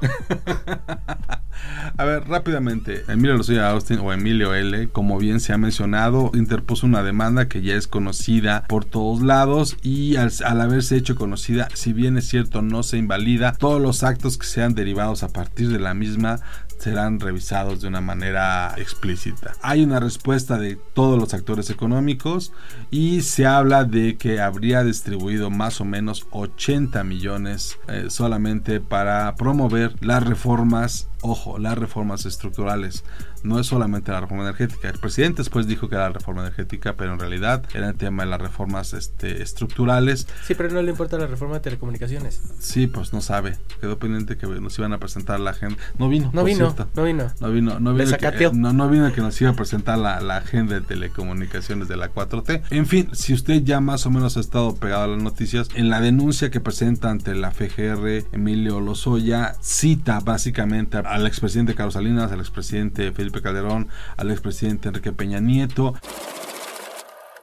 A 1.98 2.04
ver, 2.04 2.28
rápidamente, 2.28 3.04
Emilio 3.08 3.36
Lozoya 3.36 3.70
Austin 3.70 3.98
o 4.00 4.12
Emilio 4.12 4.54
L, 4.54 4.88
como 4.88 5.18
bien 5.18 5.40
se 5.40 5.52
ha 5.52 5.58
mencionado, 5.58 6.30
interpuso 6.34 6.86
una 6.86 7.02
demanda 7.02 7.48
que 7.48 7.62
ya 7.62 7.74
es 7.74 7.86
conocida 7.86 8.64
por 8.68 8.84
todos 8.84 9.22
lados 9.22 9.76
y 9.82 10.16
al, 10.16 10.30
al 10.44 10.60
haberse 10.60 10.96
hecho 10.96 11.16
conocida, 11.16 11.68
si 11.72 11.92
bien 11.92 12.18
es 12.18 12.28
cierto 12.28 12.60
no 12.60 12.82
se 12.82 12.98
invalida, 12.98 13.52
todos 13.52 13.80
los 13.80 14.02
actos 14.02 14.36
que 14.36 14.46
sean 14.46 14.74
derivados 14.74 15.22
a 15.22 15.28
partir 15.28 15.70
de 15.70 15.78
la 15.78 15.94
misma 15.94 16.40
serán 16.78 17.20
revisados 17.20 17.80
de 17.80 17.88
una 17.88 18.00
manera 18.00 18.74
explícita. 18.76 19.54
Hay 19.62 19.82
una 19.82 20.00
respuesta 20.00 20.58
de 20.58 20.76
todos 20.76 21.18
los 21.18 21.34
actores 21.34 21.70
económicos 21.70 22.52
y 22.90 23.22
se 23.22 23.46
habla 23.46 23.84
de 23.84 24.16
que 24.16 24.40
habría 24.40 24.84
distribuido 24.84 25.50
más 25.50 25.80
o 25.80 25.84
menos 25.84 26.26
80 26.30 27.02
millones 27.04 27.78
eh, 27.88 28.06
solamente 28.08 28.80
para 28.80 29.34
promover 29.36 29.94
las 30.04 30.22
reformas, 30.24 31.08
ojo, 31.22 31.58
las 31.58 31.78
reformas 31.78 32.26
estructurales. 32.26 33.04
No 33.46 33.60
es 33.60 33.68
solamente 33.68 34.10
la 34.10 34.20
reforma 34.20 34.42
energética. 34.42 34.88
El 34.88 34.98
presidente 34.98 35.38
después 35.38 35.68
dijo 35.68 35.88
que 35.88 35.94
era 35.94 36.08
la 36.08 36.14
reforma 36.14 36.42
energética, 36.42 36.94
pero 36.94 37.12
en 37.12 37.20
realidad 37.20 37.62
era 37.74 37.90
el 37.90 37.94
tema 37.96 38.24
de 38.24 38.30
las 38.30 38.40
reformas 38.40 38.92
este, 38.92 39.40
estructurales. 39.40 40.26
Sí, 40.44 40.54
pero 40.54 40.70
no 40.70 40.82
le 40.82 40.90
importa 40.90 41.16
la 41.16 41.28
reforma 41.28 41.54
de 41.54 41.60
telecomunicaciones. 41.60 42.42
Sí, 42.58 42.88
pues 42.88 43.12
no 43.12 43.20
sabe. 43.20 43.56
Quedó 43.80 43.98
pendiente 44.00 44.36
que 44.36 44.48
nos 44.48 44.76
iban 44.78 44.92
a 44.92 44.98
presentar 44.98 45.38
la 45.38 45.50
agenda. 45.50 45.78
No 45.96 46.08
vino. 46.08 46.30
No 46.32 46.42
vino, 46.42 46.72
cierto. 46.72 46.88
no 46.96 47.04
vino. 47.04 47.30
No 47.40 47.50
vino, 47.50 47.78
no 47.78 47.94
vino, 47.94 48.16
que, 48.16 48.26
eh, 48.26 48.50
no, 48.52 48.72
no 48.72 48.88
vino 48.88 49.12
que 49.12 49.20
nos 49.20 49.40
iba 49.40 49.50
a 49.50 49.54
presentar 49.54 49.98
la, 49.98 50.20
la 50.20 50.38
agenda 50.38 50.74
de 50.74 50.80
telecomunicaciones 50.80 51.86
de 51.86 51.96
la 51.96 52.12
4T. 52.12 52.62
En 52.70 52.86
fin, 52.86 53.10
si 53.12 53.32
usted 53.32 53.62
ya 53.62 53.80
más 53.80 54.06
o 54.06 54.10
menos 54.10 54.36
ha 54.36 54.40
estado 54.40 54.74
pegado 54.74 55.04
a 55.04 55.06
las 55.06 55.22
noticias, 55.22 55.68
en 55.74 55.88
la 55.88 56.00
denuncia 56.00 56.50
que 56.50 56.58
presenta 56.58 57.10
ante 57.10 57.34
la 57.36 57.52
FGR, 57.52 58.26
Emilio 58.32 58.80
Lozoya 58.80 59.54
cita 59.60 60.18
básicamente 60.18 60.98
al 60.98 61.26
expresidente 61.26 61.76
Carlos 61.76 61.94
Salinas, 61.94 62.32
al 62.32 62.40
expresidente 62.40 63.12
Felipe 63.12 63.35
Calderón, 63.42 63.88
al 64.16 64.30
expresidente 64.30 64.88
Enrique 64.88 65.12
Peña 65.12 65.40
Nieto. 65.40 65.94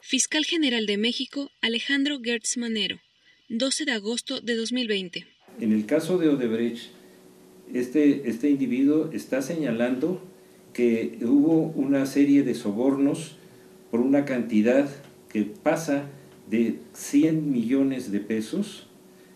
Fiscal 0.02 0.46
General 0.46 0.86
de 0.86 0.98
México, 0.98 1.52
Alejandro 1.62 2.20
Gertz 2.24 2.58
Manero, 2.58 3.00
12 3.50 3.86
de 3.86 3.92
agosto 3.94 4.42
de 4.42 4.56
2020. 4.56 5.26
En 5.60 5.72
el 5.72 5.86
caso 5.86 6.18
de 6.18 6.30
Odebrecht, 6.30 6.92
este, 7.74 8.30
este 8.30 8.50
individuo 8.50 9.10
está 9.14 9.42
señalando 9.42 10.22
que 10.74 11.18
hubo 11.22 11.72
una 11.76 12.06
serie 12.06 12.44
de 12.44 12.56
sobornos 12.56 13.36
por 13.92 14.02
una 14.02 14.26
cantidad 14.26 14.90
que 15.30 15.44
pasa 15.44 16.06
de 16.50 16.80
100 16.94 17.52
millones 17.52 18.12
de 18.12 18.20
pesos, 18.20 18.88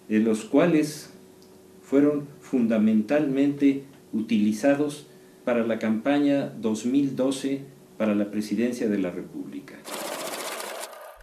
de 0.10 0.20
los 0.20 0.46
cuales 0.46 1.12
fueron 1.82 2.28
fundamentalmente 2.42 3.84
utilizados 4.14 5.08
para 5.48 5.66
la 5.66 5.80
campaña 5.80 6.52
2012 6.60 7.64
para 7.98 8.14
la 8.14 8.30
presidencia 8.30 8.90
de 8.90 8.98
la 8.98 9.12
República. 9.12 9.76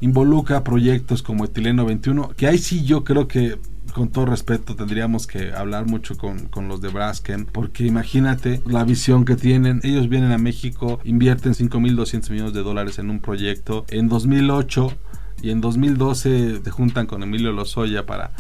involucra 0.00 0.64
proyectos 0.64 1.23
como 1.23 1.45
Etileno 1.45 1.85
21, 1.85 2.31
que 2.31 2.47
ahí 2.47 2.57
sí 2.57 2.87
yo 2.87 3.04
creo 3.04 3.28
que 3.28 3.59
con 3.93 4.09
todo 4.09 4.25
respeto 4.25 4.76
tendríamos 4.76 5.26
que 5.26 5.52
hablar 5.52 5.85
mucho 5.85 6.16
con, 6.16 6.47
con 6.47 6.69
los 6.69 6.81
de 6.81 6.88
Braskem, 6.88 7.45
porque 7.45 7.85
imagínate 7.85 8.62
la 8.64 8.85
visión 8.85 9.26
que 9.26 9.37
tienen. 9.37 9.81
Ellos 9.83 10.09
vienen 10.09 10.33
a 10.33 10.38
México, 10.38 11.00
invierten 11.04 11.52
5.200 11.52 12.31
millones 12.31 12.54
de 12.54 12.62
dólares 12.62 12.99
en 12.99 13.11
un 13.11 13.21
proyecto. 13.21 13.85
En 13.90 14.09
2008 14.09 14.90
y 15.43 15.50
en 15.50 15.61
2012 15.61 16.62
se 16.64 16.71
juntan 16.71 17.07
con 17.07 17.23
Emilio 17.23 17.52
Lozoya 17.52 18.07
para 18.07 18.33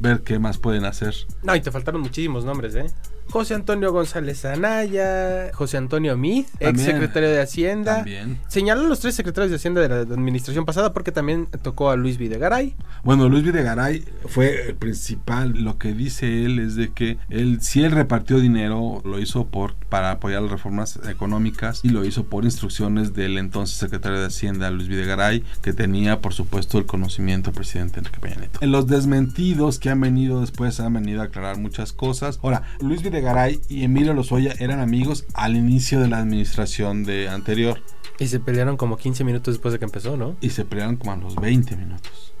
ver 0.00 0.22
qué 0.22 0.38
más 0.38 0.58
pueden 0.58 0.84
hacer. 0.84 1.14
No, 1.42 1.54
y 1.54 1.60
te 1.60 1.70
faltaron 1.70 2.00
muchísimos 2.00 2.44
nombres, 2.44 2.74
¿eh? 2.74 2.86
José 3.30 3.54
Antonio 3.54 3.92
González 3.92 4.44
Anaya, 4.44 5.52
José 5.54 5.76
Antonio 5.76 6.16
Mid, 6.16 6.46
ex 6.58 6.82
secretario 6.82 7.28
de 7.28 7.40
Hacienda. 7.40 7.96
También. 7.96 8.40
Señaló 8.48 8.82
a 8.82 8.88
los 8.88 8.98
tres 8.98 9.14
secretarios 9.14 9.50
de 9.50 9.56
Hacienda 9.56 9.80
de 9.80 9.88
la 9.88 10.00
administración 10.00 10.64
pasada 10.64 10.92
porque 10.92 11.12
también 11.12 11.46
tocó 11.62 11.90
a 11.90 11.96
Luis 11.96 12.18
Videgaray. 12.18 12.74
Bueno, 13.04 13.28
Luis 13.28 13.44
Videgaray 13.44 14.04
fue 14.26 14.70
el 14.70 14.74
principal. 14.74 15.52
Lo 15.62 15.78
que 15.78 15.94
dice 15.94 16.44
él 16.44 16.58
es 16.58 16.74
de 16.74 16.92
que 16.92 17.18
él, 17.28 17.60
si 17.60 17.84
él 17.84 17.92
repartió 17.92 18.40
dinero, 18.40 19.00
lo 19.04 19.20
hizo 19.20 19.46
por 19.46 19.76
para 19.90 20.12
apoyar 20.12 20.42
las 20.42 20.52
reformas 20.52 21.00
económicas 21.08 21.80
y 21.82 21.90
lo 21.90 22.04
hizo 22.04 22.24
por 22.24 22.44
instrucciones 22.44 23.12
del 23.12 23.38
entonces 23.38 23.76
secretario 23.76 24.20
de 24.20 24.26
Hacienda, 24.26 24.70
Luis 24.70 24.88
Videgaray, 24.88 25.44
que 25.62 25.72
tenía, 25.72 26.20
por 26.20 26.32
supuesto, 26.32 26.78
el 26.78 26.86
conocimiento 26.86 27.50
del 27.50 27.56
presidente 27.56 27.98
Enrique 27.98 28.20
Peña 28.20 28.36
Nieto. 28.36 28.60
En 28.62 28.70
los 28.70 28.86
desmentidos 28.86 29.78
que 29.78 29.89
han 29.90 30.00
venido 30.00 30.40
después 30.40 30.80
han 30.80 30.94
venido 30.94 31.20
a 31.20 31.24
aclarar 31.24 31.58
muchas 31.58 31.92
cosas. 31.92 32.38
Ahora, 32.42 32.62
Luis 32.80 33.02
Videgaray 33.02 33.60
y 33.68 33.84
Emilio 33.84 34.14
Lozoya 34.14 34.54
eran 34.58 34.80
amigos 34.80 35.24
al 35.34 35.56
inicio 35.56 36.00
de 36.00 36.08
la 36.08 36.18
administración 36.18 37.04
de 37.04 37.28
anterior 37.28 37.82
Y 38.18 38.26
se 38.26 38.40
pelearon 38.40 38.76
como 38.76 38.96
15 38.96 39.24
minutos 39.24 39.54
después 39.54 39.72
de 39.72 39.78
que 39.78 39.84
empezó, 39.84 40.16
¿no? 40.16 40.36
y 40.40 40.50
se 40.50 40.64
pelearon 40.64 40.96
como 40.96 41.12
a 41.12 41.16
los 41.16 41.36
20 41.36 41.76
minutos. 41.76 42.32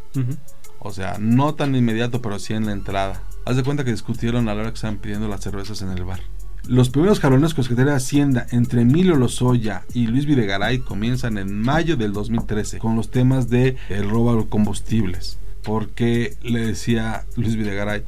O 0.78 0.92
sea, 0.92 1.16
no 1.18 1.54
tan 1.54 1.74
inmediato, 1.74 2.22
pero 2.22 2.38
sí 2.38 2.54
en 2.54 2.66
la 2.66 2.72
entrada. 2.72 3.22
Haz 3.44 3.56
de 3.56 3.62
cuenta 3.62 3.84
que 3.84 3.90
discutieron 3.90 4.48
a 4.48 4.54
la 4.54 4.60
hora 4.60 4.70
que 4.70 4.76
estaban 4.76 4.98
pidiendo 4.98 5.28
las 5.28 5.40
cervezas 5.40 5.82
en 5.82 5.90
el 5.90 6.04
bar. 6.04 6.20
Los 6.66 6.90
primeros 6.90 7.20
jaloneos 7.20 7.54
con 7.54 7.64
Secretaría 7.64 7.92
de 7.92 7.96
Hacienda 7.96 8.46
entre 8.50 8.82
Emilio 8.82 9.16
Lozoya 9.16 9.82
y 9.94 10.06
Luis 10.06 10.26
Videgaray 10.26 10.78
comienzan 10.78 11.38
en 11.38 11.58
mayo 11.58 11.96
del 11.96 12.12
2013 12.12 12.78
con 12.78 12.96
los 12.96 13.10
temas 13.10 13.48
de 13.48 13.76
el 13.88 14.08
robo 14.08 14.38
a 14.38 14.48
combustibles. 14.48 15.39
Porque 15.62 16.36
le 16.42 16.60
decía 16.60 17.24
Luis 17.36 17.56
Videgaray, 17.56 18.04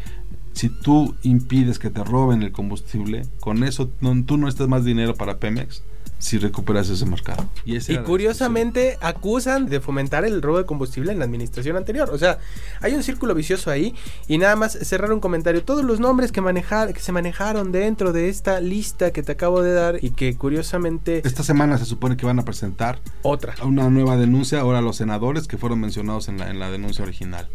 si 0.52 0.68
tú 0.68 1.14
impides 1.22 1.78
que 1.78 1.90
te 1.90 2.04
roben 2.04 2.42
el 2.42 2.52
combustible, 2.52 3.22
con 3.40 3.62
eso 3.64 3.90
no- 4.00 4.24
tú 4.24 4.36
no 4.36 4.48
estás 4.48 4.68
más 4.68 4.84
dinero 4.84 5.14
para 5.14 5.38
Pemex 5.38 5.82
si 6.22 6.38
recuperas 6.38 6.88
ese 6.88 7.04
mercado. 7.04 7.48
Y, 7.64 7.96
curiosamente 7.98 8.96
acusan 9.00 9.66
de 9.66 9.80
fomentar 9.80 10.24
el 10.24 10.40
robo 10.40 10.58
de 10.58 10.66
combustible 10.66 11.11
en 11.11 11.18
la 11.18 11.24
administración 11.24 11.76
anterior. 11.76 12.11
O 12.11 12.18
sea, 12.18 12.38
hay 12.80 12.94
un 12.94 13.02
círculo 13.02 13.35
vicioso 13.35 13.72
ahí. 13.72 13.92
Y 14.28 14.38
nada 14.38 14.54
más 14.54 14.72
cerrar 14.72 15.12
un 15.12 15.18
comentario. 15.18 15.64
Todos 15.64 15.85
los 15.85 15.98
nombres 15.98 16.30
que, 16.30 16.40
manejar, 16.40 16.94
que 16.94 17.00
se 17.00 17.11
manejaron 17.11 17.72
dentro 17.72 18.12
de 18.12 18.28
esta 18.28 18.61
lista 18.61 19.11
que 19.11 19.24
te 19.24 19.32
acabo 19.32 19.62
de 19.62 19.72
dar 19.72 19.98
y 20.00 20.12
que 20.12 20.37
curiosamente... 20.37 21.22
Esta 21.26 21.42
semana 21.42 21.76
se 21.76 21.87
supone 21.87 22.16
que 22.16 22.24
van 22.24 22.38
a 22.38 22.44
presentar 22.44 23.00
Otra. 23.22 23.56
una 23.64 23.90
nueva 23.90 24.16
denuncia 24.16 24.61
ahora 24.61 24.78
a 24.78 24.82
los 24.82 24.96
senadores 24.96 25.48
que 25.48 25.58
fueron 25.58 25.80
mencionados 25.80 26.28
en 26.28 26.38
la, 26.38 26.50
en 26.50 26.61
la 26.61 26.70
denuncia 26.70 27.02
original. 27.02 27.48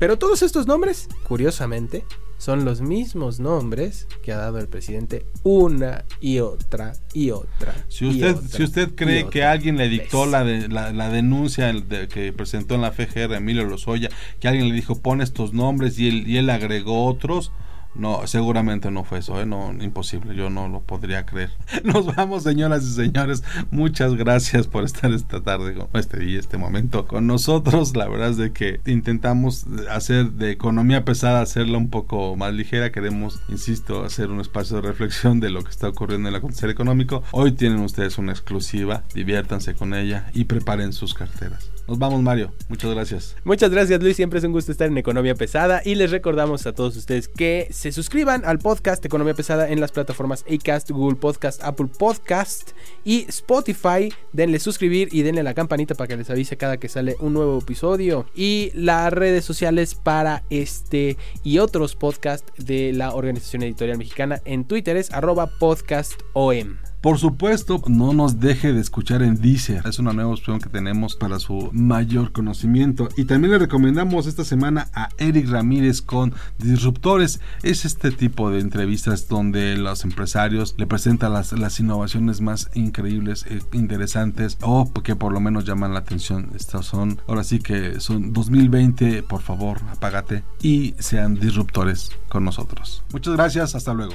Pero 0.00 0.18
todos 0.18 0.42
estos 0.42 0.66
nombres, 0.66 1.08
curiosamente, 1.22 2.04
son 2.44 2.66
los 2.66 2.82
mismos 2.82 3.40
nombres 3.40 4.06
que 4.22 4.30
ha 4.32 4.36
dado 4.36 4.58
el 4.58 4.68
presidente 4.68 5.24
una 5.44 6.04
y 6.20 6.40
otra 6.40 6.92
y 7.14 7.30
otra. 7.30 7.74
Si 7.88 8.04
usted, 8.06 8.36
otra 8.36 8.48
si 8.48 8.62
usted 8.62 8.94
cree 8.94 9.28
que 9.30 9.44
alguien 9.44 9.78
le 9.78 9.88
dictó 9.88 10.26
la, 10.26 10.44
de- 10.44 10.68
la, 10.68 10.92
la 10.92 11.08
denuncia 11.08 11.72
de- 11.72 12.06
que 12.08 12.32
presentó 12.34 12.74
en 12.74 12.82
la 12.82 12.92
FGR 12.92 13.34
Emilio 13.34 13.64
Lozoya, 13.64 14.10
que 14.40 14.48
alguien 14.48 14.68
le 14.68 14.74
dijo 14.74 14.98
pon 15.00 15.22
estos 15.22 15.54
nombres 15.54 15.98
y 15.98 16.08
él, 16.08 16.28
y 16.28 16.36
él 16.36 16.50
agregó 16.50 17.06
otros, 17.06 17.50
no, 17.94 18.26
seguramente 18.26 18.90
no 18.90 19.04
fue 19.04 19.18
eso, 19.18 19.40
¿eh? 19.40 19.46
no, 19.46 19.72
imposible, 19.80 20.34
yo 20.34 20.50
no 20.50 20.68
lo 20.68 20.80
podría 20.80 21.26
creer. 21.26 21.50
Nos 21.84 22.14
vamos, 22.14 22.42
señoras 22.42 22.84
y 22.84 22.92
señores, 22.92 23.42
muchas 23.70 24.14
gracias 24.14 24.66
por 24.66 24.84
estar 24.84 25.12
esta 25.12 25.40
tarde, 25.40 25.76
este 25.94 26.18
día, 26.18 26.40
este 26.40 26.58
momento 26.58 27.06
con 27.06 27.26
nosotros. 27.26 27.96
La 27.96 28.08
verdad 28.08 28.30
es 28.30 28.36
de 28.36 28.52
que 28.52 28.80
intentamos 28.86 29.66
hacer 29.90 30.32
de 30.32 30.50
economía 30.50 31.04
pesada, 31.04 31.40
hacerla 31.40 31.78
un 31.78 31.90
poco 31.90 32.36
más 32.36 32.52
ligera. 32.52 32.92
Queremos, 32.92 33.40
insisto, 33.48 34.04
hacer 34.04 34.30
un 34.30 34.40
espacio 34.40 34.76
de 34.76 34.82
reflexión 34.82 35.40
de 35.40 35.50
lo 35.50 35.62
que 35.62 35.70
está 35.70 35.88
ocurriendo 35.88 36.28
en 36.28 36.34
el 36.34 36.38
acontecer 36.38 36.70
económico. 36.70 37.22
Hoy 37.30 37.52
tienen 37.52 37.80
ustedes 37.80 38.18
una 38.18 38.32
exclusiva, 38.32 39.04
diviértanse 39.14 39.74
con 39.74 39.94
ella 39.94 40.30
y 40.34 40.44
preparen 40.44 40.92
sus 40.92 41.14
carteras. 41.14 41.73
Nos 41.86 41.98
vamos, 41.98 42.22
Mario. 42.22 42.52
Muchas 42.68 42.90
gracias. 42.92 43.36
Muchas 43.44 43.70
gracias 43.70 44.02
Luis, 44.02 44.16
siempre 44.16 44.38
es 44.38 44.44
un 44.44 44.52
gusto 44.52 44.72
estar 44.72 44.88
en 44.88 44.96
Economía 44.96 45.34
Pesada 45.34 45.82
y 45.84 45.94
les 45.96 46.10
recordamos 46.10 46.66
a 46.66 46.72
todos 46.72 46.96
ustedes 46.96 47.28
que 47.28 47.68
se 47.70 47.92
suscriban 47.92 48.44
al 48.44 48.58
podcast 48.58 49.04
Economía 49.04 49.34
Pesada 49.34 49.68
en 49.68 49.80
las 49.80 49.92
plataformas 49.92 50.44
Acast, 50.50 50.90
Google 50.90 51.16
Podcast, 51.16 51.62
Apple 51.62 51.88
Podcast 51.98 52.70
y 53.04 53.26
Spotify. 53.28 54.12
Denle 54.32 54.58
suscribir 54.60 55.08
y 55.12 55.22
denle 55.22 55.42
la 55.42 55.52
campanita 55.52 55.94
para 55.94 56.08
que 56.08 56.16
les 56.16 56.30
avise 56.30 56.56
cada 56.56 56.78
que 56.78 56.88
sale 56.88 57.16
un 57.20 57.34
nuevo 57.34 57.58
episodio. 57.58 58.26
Y 58.34 58.70
las 58.74 59.12
redes 59.12 59.44
sociales 59.44 59.94
para 59.94 60.42
este 60.48 61.18
y 61.42 61.58
otros 61.58 61.96
podcasts 61.96 62.50
de 62.56 62.92
la 62.92 63.14
Organización 63.14 63.62
Editorial 63.62 63.98
Mexicana 63.98 64.40
en 64.44 64.64
Twitter 64.64 64.96
es 64.96 65.12
arroba 65.12 65.50
podcastom. 65.58 66.93
Por 67.04 67.18
supuesto, 67.18 67.82
no 67.86 68.14
nos 68.14 68.40
deje 68.40 68.72
de 68.72 68.80
escuchar 68.80 69.22
en 69.22 69.38
Deezer. 69.38 69.86
Es 69.86 69.98
una 69.98 70.14
nueva 70.14 70.30
opción 70.30 70.58
que 70.58 70.70
tenemos 70.70 71.16
para 71.16 71.38
su 71.38 71.68
mayor 71.74 72.32
conocimiento. 72.32 73.10
Y 73.14 73.26
también 73.26 73.52
le 73.52 73.58
recomendamos 73.58 74.26
esta 74.26 74.42
semana 74.42 74.88
a 74.94 75.10
Eric 75.18 75.50
Ramírez 75.50 76.00
con 76.00 76.32
Disruptores. 76.56 77.42
Es 77.62 77.84
este 77.84 78.10
tipo 78.10 78.50
de 78.50 78.60
entrevistas 78.60 79.28
donde 79.28 79.76
los 79.76 80.02
empresarios 80.04 80.76
le 80.78 80.86
presentan 80.86 81.34
las, 81.34 81.52
las 81.52 81.78
innovaciones 81.78 82.40
más 82.40 82.70
increíbles, 82.72 83.44
e 83.50 83.60
interesantes 83.76 84.56
o 84.62 84.90
que 85.02 85.14
por 85.14 85.34
lo 85.34 85.40
menos 85.40 85.66
llaman 85.66 85.92
la 85.92 85.98
atención. 85.98 86.52
Estas 86.56 86.86
son, 86.86 87.20
ahora 87.28 87.44
sí 87.44 87.58
que 87.58 88.00
son 88.00 88.32
2020, 88.32 89.24
por 89.24 89.42
favor, 89.42 89.82
apágate 89.90 90.42
y 90.62 90.94
sean 90.98 91.34
disruptores 91.34 92.12
con 92.30 92.46
nosotros. 92.46 93.04
Muchas 93.12 93.34
gracias, 93.34 93.74
hasta 93.74 93.92
luego. 93.92 94.14